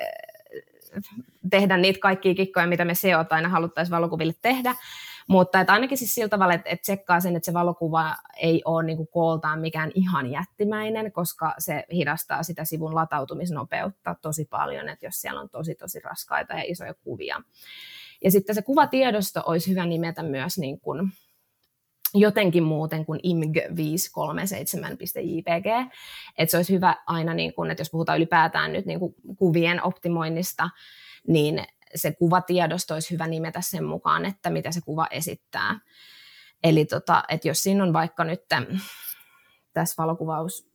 [1.51, 4.75] tehdä niitä kaikkia kikkoja, mitä me SEOt aina haluttaisiin valokuville tehdä.
[5.29, 8.83] Mutta että ainakin siis sillä tavalla, että, että tsekkaa sen, että se valokuva ei ole
[8.83, 15.07] niin kuin kooltaan mikään ihan jättimäinen, koska se hidastaa sitä sivun latautumisnopeutta tosi paljon, että
[15.07, 17.43] jos siellä on tosi tosi raskaita ja isoja kuvia.
[18.25, 21.13] Ja sitten se kuvatiedosto olisi hyvä nimetä myös niin kuin
[22.15, 25.93] jotenkin muuten kuin img537.jpg.
[26.39, 29.85] Että se olisi hyvä aina, niin kuin, että jos puhutaan ylipäätään nyt niin kuin kuvien
[29.85, 30.71] optimoinnista,
[31.27, 31.65] niin
[31.95, 35.81] se kuvatiedosto olisi hyvä nimetä sen mukaan, että mitä se kuva esittää.
[36.65, 38.41] Eli tota, että jos siinä on vaikka nyt
[39.73, 40.69] tässä valokuvaus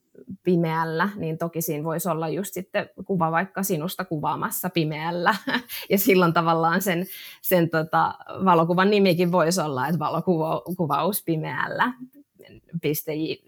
[0.43, 5.35] pimeällä, niin toki siinä voisi olla just sitten kuva vaikka sinusta kuvaamassa pimeällä.
[5.89, 7.05] Ja silloin tavallaan sen,
[7.41, 8.13] sen tota,
[8.45, 11.93] valokuvan nimikin voisi olla, että valokuvaus pimeällä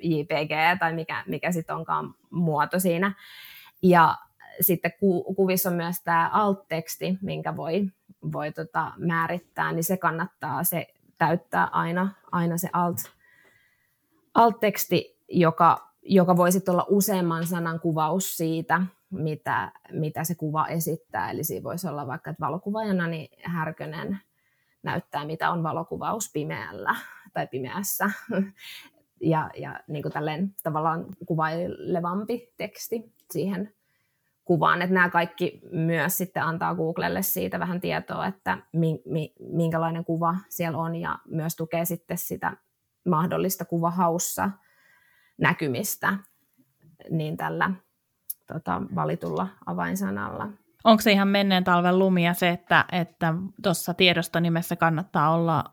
[0.03, 3.13] .jpg tai mikä, mikä sitten onkaan muoto siinä.
[3.81, 4.17] Ja
[4.61, 7.85] sitten ku, kuvissa on myös tämä alt-teksti, minkä voi,
[8.31, 10.87] voi tota määrittää, niin se kannattaa se
[11.17, 12.97] täyttää aina, aina se alt,
[14.33, 21.31] alt-teksti, joka, joka voi sitten olla useamman sanan kuvaus siitä, mitä, mitä se kuva esittää.
[21.31, 24.19] Eli siinä voisi olla vaikka, että valokuvaajana niin Härkönen
[24.83, 26.95] näyttää, mitä on valokuvaus pimeällä
[27.33, 28.11] tai pimeässä.
[29.21, 33.73] ja ja niin kuin tälleen tavallaan kuvailevampi teksti siihen
[34.45, 34.81] kuvaan.
[34.81, 38.57] Että nämä kaikki myös sitten antaa Googlelle siitä vähän tietoa, että
[39.51, 42.57] minkälainen kuva siellä on ja myös tukee sitten sitä
[43.05, 44.49] mahdollista kuvahaussa
[45.37, 46.17] näkymistä
[47.09, 47.71] niin tällä
[48.47, 50.47] tota, valitulla avainsanalla.
[50.83, 52.49] Onko se ihan menneen talven lumia se,
[52.91, 53.33] että
[53.63, 55.63] tuossa että tiedostonimessä kannattaa olla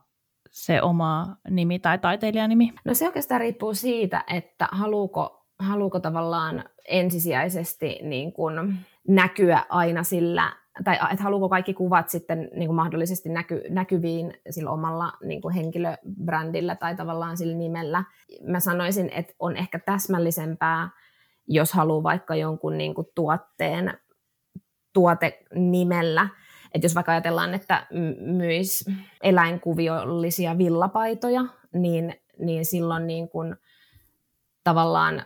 [0.51, 2.73] se oma nimi tai taiteilijanimi?
[2.85, 8.75] No se oikeastaan riippuu siitä, että haluuko, haluuko tavallaan ensisijaisesti niin kuin
[9.09, 10.53] näkyä aina sillä
[10.85, 15.55] tai että haluuko kaikki kuvat sitten niin kuin mahdollisesti näky, näkyviin sillä omalla niin kuin
[15.55, 18.05] henkilöbrändillä tai tavallaan sillä nimellä.
[18.47, 20.89] Mä sanoisin, että on ehkä täsmällisempää,
[21.47, 23.99] jos haluaa vaikka jonkun niin kuin tuotteen
[24.93, 26.29] tuotenimellä,
[26.75, 27.87] että jos vaikka ajatellaan, että
[28.21, 28.93] myisi
[29.23, 33.57] eläinkuviollisia villapaitoja, niin, niin silloin niin kuin
[34.65, 35.23] tavallaan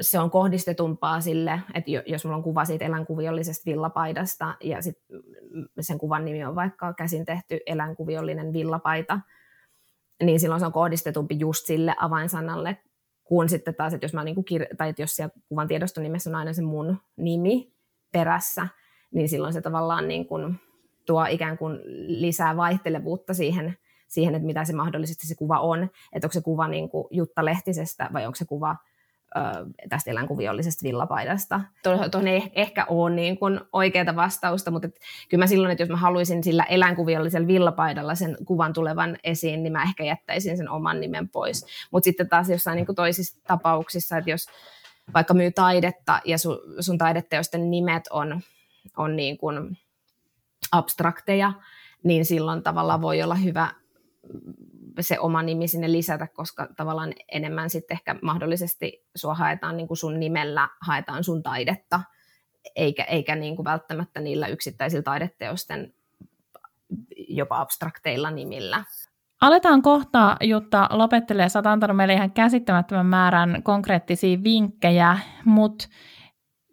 [0.00, 4.98] se on kohdistetumpaa sille, että jos mulla on kuva siitä eläinkuviollisesta villapaidasta ja sit
[5.80, 9.20] sen kuvan nimi on vaikka käsin tehty eläinkuviollinen villapaita,
[10.22, 12.76] niin silloin se on kohdistetumpi just sille avainsanalle,
[13.24, 16.30] kun sitten taas, että jos, mä niinku kir- tai että jos siellä kuvan tiedoston nimessä
[16.30, 17.72] on aina se mun nimi
[18.12, 18.68] perässä,
[19.10, 20.60] niin silloin se tavallaan niin kuin
[21.06, 23.76] tuo ikään kuin lisää vaihtelevuutta siihen,
[24.08, 25.82] siihen, että mitä se mahdollisesti se kuva on,
[26.12, 28.76] että onko se kuva niin kuin Jutta Lehtisestä vai onko se kuva
[29.88, 31.60] tästä eläinkuviollisesta villapaidasta.
[31.82, 34.88] Tuohon ei ehkä ole niin kuin oikeaa vastausta, mutta
[35.28, 39.72] kyllä mä silloin, että jos mä haluaisin sillä eläinkuviollisella villapaidalla sen kuvan tulevan esiin, niin
[39.72, 41.66] mä ehkä jättäisin sen oman nimen pois.
[41.90, 44.46] Mutta sitten taas jossain niin kuin toisissa tapauksissa, että jos
[45.14, 48.40] vaikka myy taidetta ja sun, sun taideteosten nimet on,
[48.96, 49.78] on niin kuin
[50.72, 51.52] abstrakteja,
[52.02, 53.68] niin silloin tavallaan voi olla hyvä
[55.00, 59.98] se oma nimi sinne lisätä, koska tavallaan enemmän sitten ehkä mahdollisesti sua haetaan niin kuin
[59.98, 62.00] sun nimellä, haetaan sun taidetta,
[62.76, 65.94] eikä, eikä niin kuin välttämättä niillä yksittäisillä taideteosten
[67.28, 68.84] jopa abstrakteilla nimillä.
[69.40, 71.48] Aletaan kohta, Jutta lopettelee.
[71.48, 75.88] Sä oot antanut meille ihan käsittämättömän määrän konkreettisia vinkkejä, mutta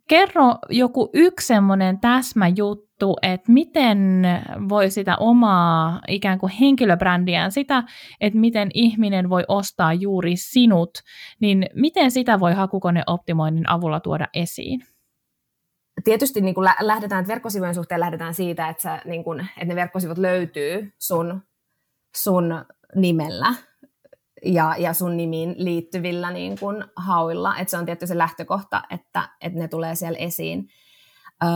[0.08, 4.24] kerro joku yksi semmoinen täsmäjuttu, että miten
[4.70, 7.84] voi sitä omaa ikään kuin henkilöbrändiään, sitä,
[8.22, 10.90] että miten ihminen voi ostaa juuri sinut,
[11.40, 14.86] niin miten sitä voi hakukoneoptimoinnin avulla tuoda esiin?
[16.04, 19.76] Tietysti niin kuin lähdetään, että verkkosivujen suhteen lähdetään siitä, että, sä, niin kuin, että ne
[19.76, 21.42] verkkosivut löytyy sun,
[22.16, 23.54] sun nimellä,
[24.46, 27.58] ja, ja sun nimiin liittyvillä niin kuin hauilla.
[27.58, 30.68] että se on tietty se lähtökohta, että, että ne tulee siellä esiin.
[31.44, 31.48] Ö,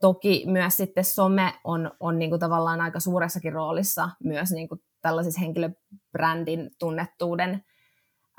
[0.00, 4.80] toki myös sitten some on, on niin kuin tavallaan aika suuressakin roolissa myös niin kuin
[5.02, 7.64] tällaisessa henkilöbrändin tunnettuuden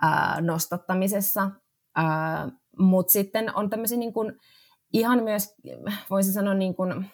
[0.03, 1.51] ö, nostattamisessa.
[2.77, 4.39] Mutta sitten on tämmöisiä niin kuin,
[4.93, 5.55] ihan myös,
[6.09, 7.05] voisi sanoa niin kuin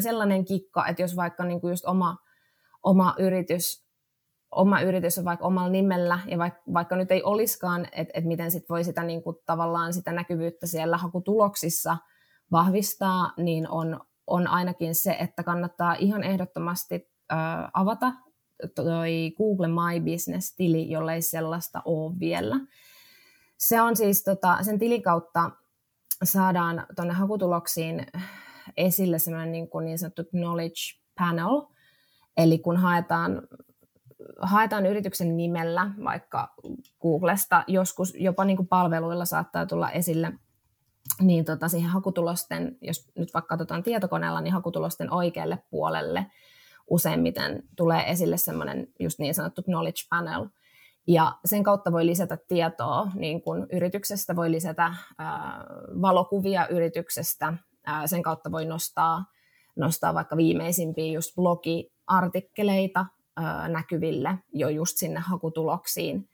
[0.00, 2.16] sellainen kikka, että jos vaikka niin kuin just oma,
[2.82, 3.81] oma yritys
[4.52, 8.50] oma yritys on vaikka omalla nimellä, ja vaikka, vaikka nyt ei olisikaan, että et miten
[8.50, 11.96] sit voi sitä niin kuin, tavallaan sitä näkyvyyttä siellä hakutuloksissa
[12.52, 17.38] vahvistaa, niin on, on ainakin se, että kannattaa ihan ehdottomasti äh,
[17.74, 18.12] avata
[18.74, 22.60] toi Google My Business-tili, jollei sellaista ole vielä.
[23.58, 25.50] Se on siis, tota, sen tilin kautta
[26.24, 28.06] saadaan tuonne hakutuloksiin
[28.76, 31.62] esille semmoinen niin, niin sanottu knowledge panel,
[32.36, 33.42] eli kun haetaan
[34.40, 36.54] haetaan yrityksen nimellä vaikka
[37.02, 40.32] Googlesta, joskus jopa niin kuin palveluilla saattaa tulla esille,
[41.20, 46.26] niin tota siihen hakutulosten, jos nyt vaikka katsotaan tietokoneella, niin hakutulosten oikealle puolelle
[46.90, 50.46] useimmiten tulee esille semmoinen just niin sanottu knowledge panel,
[51.06, 55.64] ja sen kautta voi lisätä tietoa niin kuin yrityksestä, voi lisätä ää,
[56.02, 57.54] valokuvia yrityksestä,
[57.86, 59.24] ää, sen kautta voi nostaa,
[59.76, 63.06] nostaa vaikka viimeisimpiä just blogiartikkeleita
[63.68, 66.28] näkyville jo just sinne hakutuloksiin.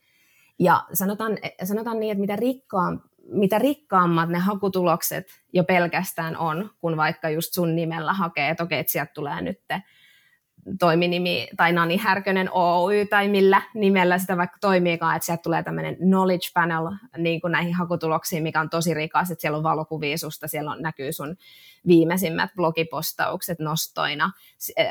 [0.58, 6.96] Ja sanotaan, sanotaan niin, että mitä, rikkaam, mitä rikkaammat ne hakutulokset jo pelkästään on, kun
[6.96, 9.60] vaikka just sun nimellä hakee, että okei, että sieltä tulee nyt
[10.78, 15.96] toiminimi tai Nani Härkönen Oy tai millä nimellä sitä vaikka toimiikaan, että sieltä tulee tämmöinen
[15.96, 16.84] knowledge panel
[17.16, 20.82] niin kuin näihin hakutuloksiin, mikä on tosi rikas, että siellä on valokuvia susta, siellä on,
[20.82, 21.36] näkyy sun
[21.86, 24.30] viimeisimmät blogipostaukset nostoina.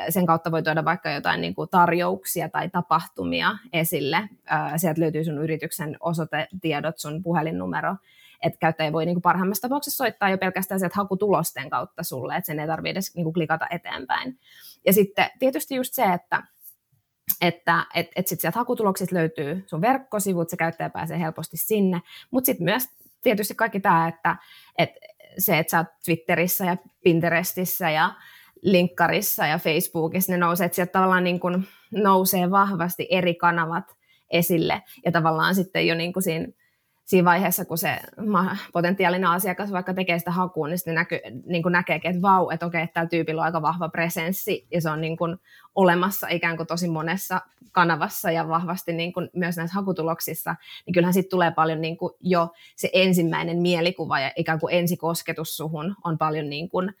[0.08, 4.28] Sen kautta voi tuoda vaikka jotain niin kuin tarjouksia tai tapahtumia esille.
[4.76, 7.96] Sieltä löytyy sun yrityksen osoitetiedot, sun puhelinnumero,
[8.42, 12.46] että käyttäjä voi niin kuin parhaimmassa tapauksessa soittaa jo pelkästään sieltä hakutulosten kautta sulle, että
[12.46, 14.38] sen ei tarvitse edes niin kuin klikata eteenpäin.
[14.86, 16.42] Ja sitten tietysti just se, että
[17.40, 22.46] että et, et sitten sieltä hakutuloksista löytyy sun verkkosivut, se käyttäjä pääsee helposti sinne, mutta
[22.46, 22.88] sitten myös
[23.22, 24.36] tietysti kaikki tämä, että
[24.78, 24.90] et
[25.38, 28.14] se, että sä oot Twitterissä ja Pinterestissä ja
[28.62, 33.84] linkkarissa ja Facebookissa, ne nousee, että sieltä tavallaan niin kuin nousee vahvasti eri kanavat
[34.30, 36.46] esille ja tavallaan sitten jo niin kuin siinä
[37.08, 37.98] siinä vaiheessa, kun se
[38.72, 42.66] potentiaalinen asiakas vaikka tekee sitä hakua, niin sitten näky, niin kuin näkeekin, että vau, että
[42.66, 45.36] okei, tällä tyypillä on aika vahva presenssi ja se on niin kuin
[45.74, 47.40] olemassa ikään kuin tosi monessa
[47.72, 50.56] kanavassa ja vahvasti niin kuin myös näissä hakutuloksissa,
[50.86, 55.56] niin kyllähän sitten tulee paljon niin kuin jo se ensimmäinen mielikuva ja ikään kuin ensikosketus
[55.56, 56.92] suhun on paljon niin kuin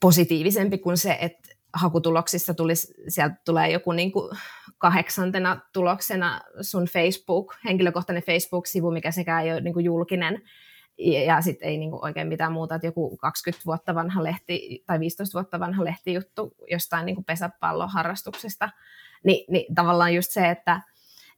[0.00, 4.38] positiivisempi kuin se, että hakutuloksissa tulisi, sieltä tulee joku niin kuin
[4.78, 10.42] kahdeksantena tuloksena sun Facebook, henkilökohtainen Facebook-sivu, mikä sekään ei ole niin kuin julkinen,
[10.98, 15.00] ja, sitten ei niin kuin oikein mitään muuta, että joku 20 vuotta vanha lehti tai
[15.00, 18.70] 15 vuotta vanha lehtijuttu jostain niin kuin pesäpalloharrastuksesta,
[19.24, 20.80] Ni, niin tavallaan just se, että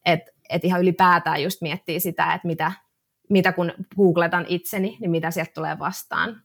[0.04, 0.20] et,
[0.50, 2.72] et ihan ylipäätään just miettii sitä, että mitä,
[3.30, 6.42] mitä kun googletan itseni, niin mitä sieltä tulee vastaan.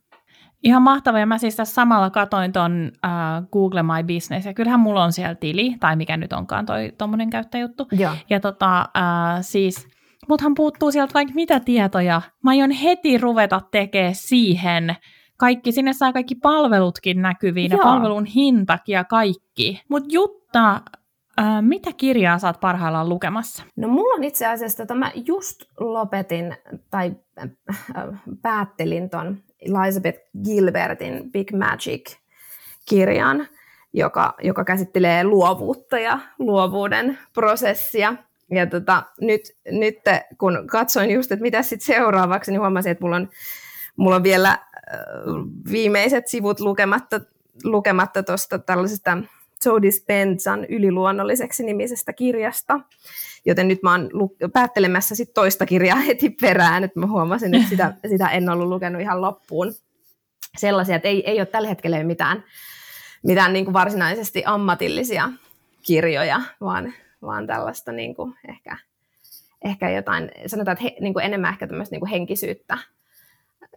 [0.66, 4.80] Ihan mahtavaa, ja mä siis tässä samalla katoin ton uh, Google My Business, ja kyllähän
[4.80, 7.88] mulla on siellä tili, tai mikä nyt onkaan toi tommonen käyttäjuttu.
[7.91, 8.11] Joo.
[8.30, 9.88] Ja tota, uh, siis,
[10.30, 12.22] muthan puuttuu sieltä vaikka mitä tietoja.
[12.43, 14.95] Mä aion heti ruveta tekemään siihen,
[15.38, 17.80] kaikki, sinne saa kaikki palvelutkin näkyviin, Joo.
[17.80, 19.82] ja palvelun hintakin ja kaikki.
[19.89, 20.82] Mutta Jutta,
[21.38, 23.63] Ää, mitä kirjaa saat parhaillaan lukemassa?
[23.76, 26.57] No mulla on itse asiassa, tota, mä just lopetin
[26.91, 27.16] tai
[28.41, 33.47] päättelin ton Elizabeth Gilbertin Big Magic-kirjan,
[33.93, 38.16] joka, joka käsittelee luovuutta ja luovuuden prosessia.
[38.51, 39.41] Ja tota, nyt,
[39.72, 39.95] nyt
[40.38, 43.30] kun katsoin just, että mitä sitten seuraavaksi, niin huomasin, että mulla on,
[43.95, 44.59] mulla on vielä äh,
[45.72, 47.22] viimeiset sivut lukematta,
[47.63, 49.18] lukematta tuosta tällaisesta
[49.66, 52.80] Joe Dispenzan yliluonnolliseksi nimisestä kirjasta.
[53.46, 57.70] Joten nyt mä oon lu- päättelemässä sit toista kirjaa heti perään, että mä huomasin, että
[57.70, 59.74] sitä, sitä en ollut lukenut ihan loppuun.
[60.58, 62.43] Sellaisia, että ei, ei ole tällä hetkellä mitään,
[63.24, 65.30] mitään niin kuin varsinaisesti ammatillisia
[65.82, 68.78] kirjoja, vaan, vaan tällaista niin kuin ehkä,
[69.66, 72.78] ehkä jotain, sanotaan, että he, niin kuin enemmän ehkä tämmöistä niin kuin henkisyyttä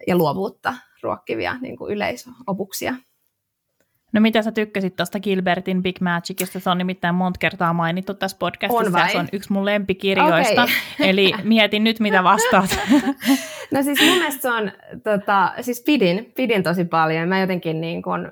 [0.06, 2.94] ja luovuutta ruokkivia niin kuin yleisopuksia.
[4.12, 6.60] No mitä sä tykkäsit tuosta Gilbertin Big Magicista?
[6.60, 8.86] Se on nimittäin monta kertaa mainittu tässä podcastissa.
[8.86, 9.10] On vai?
[9.10, 10.62] Se on yksi mun lempikirjoista.
[10.62, 10.74] Okay.
[11.10, 12.78] Eli mietin nyt, mitä vastaat.
[13.74, 14.72] no siis mun mielestä se on,
[15.04, 17.28] tota, siis pidin, pidin tosi paljon.
[17.28, 18.30] Mä jotenkin niin kuin,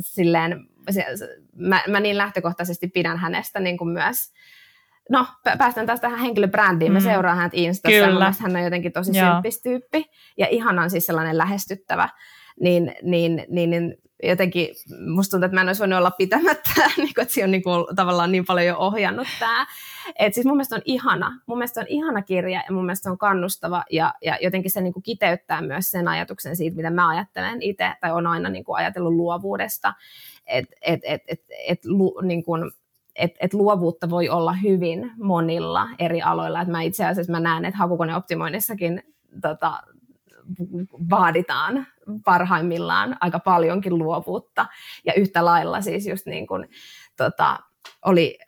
[0.00, 1.04] silleen, se,
[1.56, 4.32] mä, mä niin lähtökohtaisesti pidän hänestä niin kuin myös
[5.10, 5.26] no,
[5.58, 6.92] päästään taas tähän henkilöbrändiin.
[6.92, 7.04] Mä mm.
[7.04, 8.06] seuraan häntä Instassa.
[8.06, 8.34] Kyllä.
[8.40, 10.04] Hän on jotenkin tosi symppis tyyppi.
[10.38, 12.08] Ja ihanan siis sellainen lähestyttävä.
[12.60, 14.68] Niin, niin, niin, niin jotenkin
[15.14, 17.62] musta tuntuu, että mä en olisi voinut olla pitämättä, niin kuin, että siinä on niin
[17.62, 19.66] kuin, tavallaan niin paljon jo ohjannut tämä.
[20.18, 23.18] Et siis mun mielestä on ihana, mun mielestä on ihana kirja ja mun mielestä on
[23.18, 27.62] kannustava ja, ja jotenkin se niin kuin kiteyttää myös sen ajatuksen siitä, mitä mä ajattelen
[27.62, 29.94] itse tai on aina niin kuin ajatellut luovuudesta,
[30.46, 32.70] että et, et, et, et, lu, niin kuin,
[33.16, 36.60] et, et luovuutta voi olla hyvin monilla eri aloilla.
[36.60, 39.02] Et mä itse asiassa mä näen, että hakukoneoptimoinnissakin
[39.42, 39.82] tota,
[41.10, 41.86] vaaditaan
[42.24, 44.66] parhaimmillaan aika paljonkin luovuutta.
[45.04, 46.68] Ja yhtä lailla siis just niin kuin,
[47.16, 47.58] tota,
[48.04, 48.38] oli,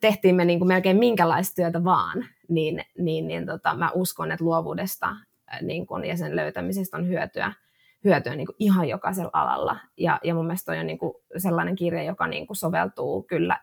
[0.00, 4.44] tehtiin me niin kuin melkein minkälaista työtä vaan, niin, niin, niin tota, mä uskon, että
[4.44, 5.16] luovuudesta
[5.62, 7.52] niin kuin, ja sen löytämisestä on hyötyä,
[8.04, 9.76] hyötyä niin kuin ihan jokaisella alalla.
[9.96, 13.60] Ja, ja mun mielestä toi on niin kuin sellainen kirja, joka niin kuin soveltuu kyllä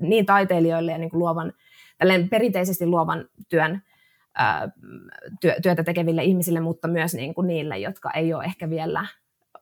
[0.00, 1.52] niin taiteilijoille ja niin kuin luovan,
[2.30, 3.82] perinteisesti luovan työn
[5.62, 9.06] työtä tekeville ihmisille, mutta myös niin kuin niille, jotka ei ole ehkä vielä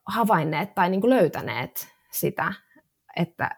[0.06, 2.52] havainneet tai niin kuin löytäneet sitä,
[3.16, 3.50] että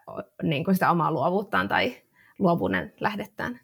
[0.43, 1.95] niin kuin sitä omaa luovuuttaan tai
[2.39, 3.59] luovuuden lähdettään.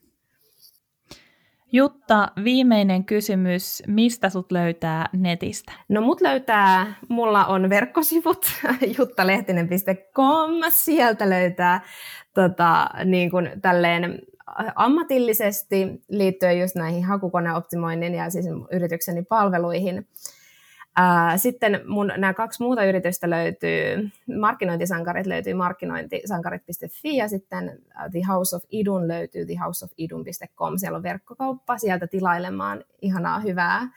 [1.72, 3.84] Jutta, viimeinen kysymys.
[3.88, 5.72] Mistä sut löytää netistä?
[5.90, 8.46] No mut löytää, mulla on verkkosivut
[8.98, 10.52] juttalehtinen.com.
[10.70, 11.82] Sieltä löytää
[12.34, 14.20] tota, niin kuin tälleen
[14.76, 20.08] ammatillisesti liittyen just näihin hakukoneoptimoinnin ja siis yritykseni palveluihin.
[21.38, 27.80] Sitten mun nämä kaksi muuta yritystä löytyy, markkinointisankarit löytyy markkinointisankarit.fi ja sitten
[28.12, 30.78] The House of Idun löytyy thehouseofidun.com.
[30.78, 33.90] Siellä on verkkokauppa, sieltä tilailemaan ihanaa hyvää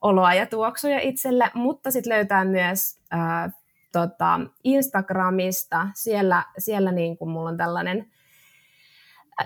[0.00, 3.50] oloa ja tuoksuja itselle, mutta sitten löytää myös ää,
[3.92, 8.12] tota, Instagramista, siellä, siellä niin kuin mulla on tällainen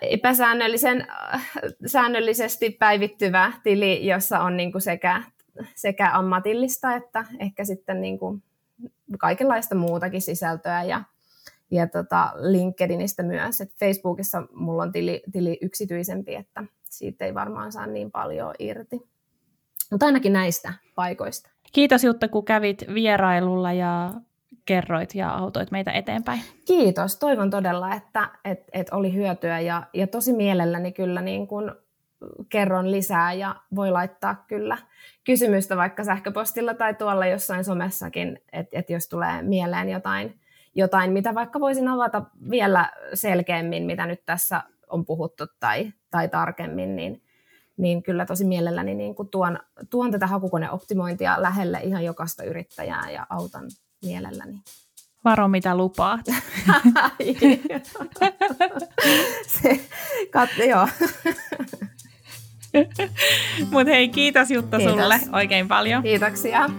[0.02, 1.50] epäsäännöllisen äh,
[1.86, 5.22] säännöllisesti päivittyvä tili, jossa on niin kuin sekä,
[5.74, 8.42] sekä ammatillista että ehkä sitten niin kuin
[9.18, 11.02] kaikenlaista muutakin sisältöä ja,
[11.70, 13.60] ja tota LinkedInistä myös.
[13.60, 19.00] Et Facebookissa mulla on tili, tili yksityisempi, että siitä ei varmaan saa niin paljon irti.
[19.90, 21.50] Mutta ainakin näistä paikoista.
[21.72, 24.12] Kiitos Jutta, kun kävit vierailulla ja
[24.66, 26.40] kerroit ja autoit meitä eteenpäin.
[26.66, 27.16] Kiitos.
[27.16, 31.76] Toivon todella, että et, et oli hyötyä ja, ja tosi mielelläni kyllä niin kun
[32.48, 34.78] kerron lisää ja voi laittaa kyllä
[35.24, 40.40] kysymystä vaikka sähköpostilla tai tuolla jossain somessakin, että et jos tulee mieleen jotain,
[40.74, 46.96] jotain, mitä vaikka voisin avata vielä selkeämmin, mitä nyt tässä on puhuttu tai, tai tarkemmin,
[46.96, 47.22] niin,
[47.76, 49.58] niin kyllä tosi mielelläni niin kuin tuon,
[49.90, 53.64] tuon tätä hakukoneoptimointia lähelle ihan jokaista yrittäjää ja autan
[54.04, 54.60] mielelläni.
[55.24, 56.20] Varo mitä lupaat.
[59.46, 59.80] Se,
[60.30, 60.88] kat, joo.
[63.70, 64.94] Mutta hei, kiitos Jutta kiitos.
[64.94, 66.02] sulle oikein paljon.
[66.02, 66.70] Kiitoksia.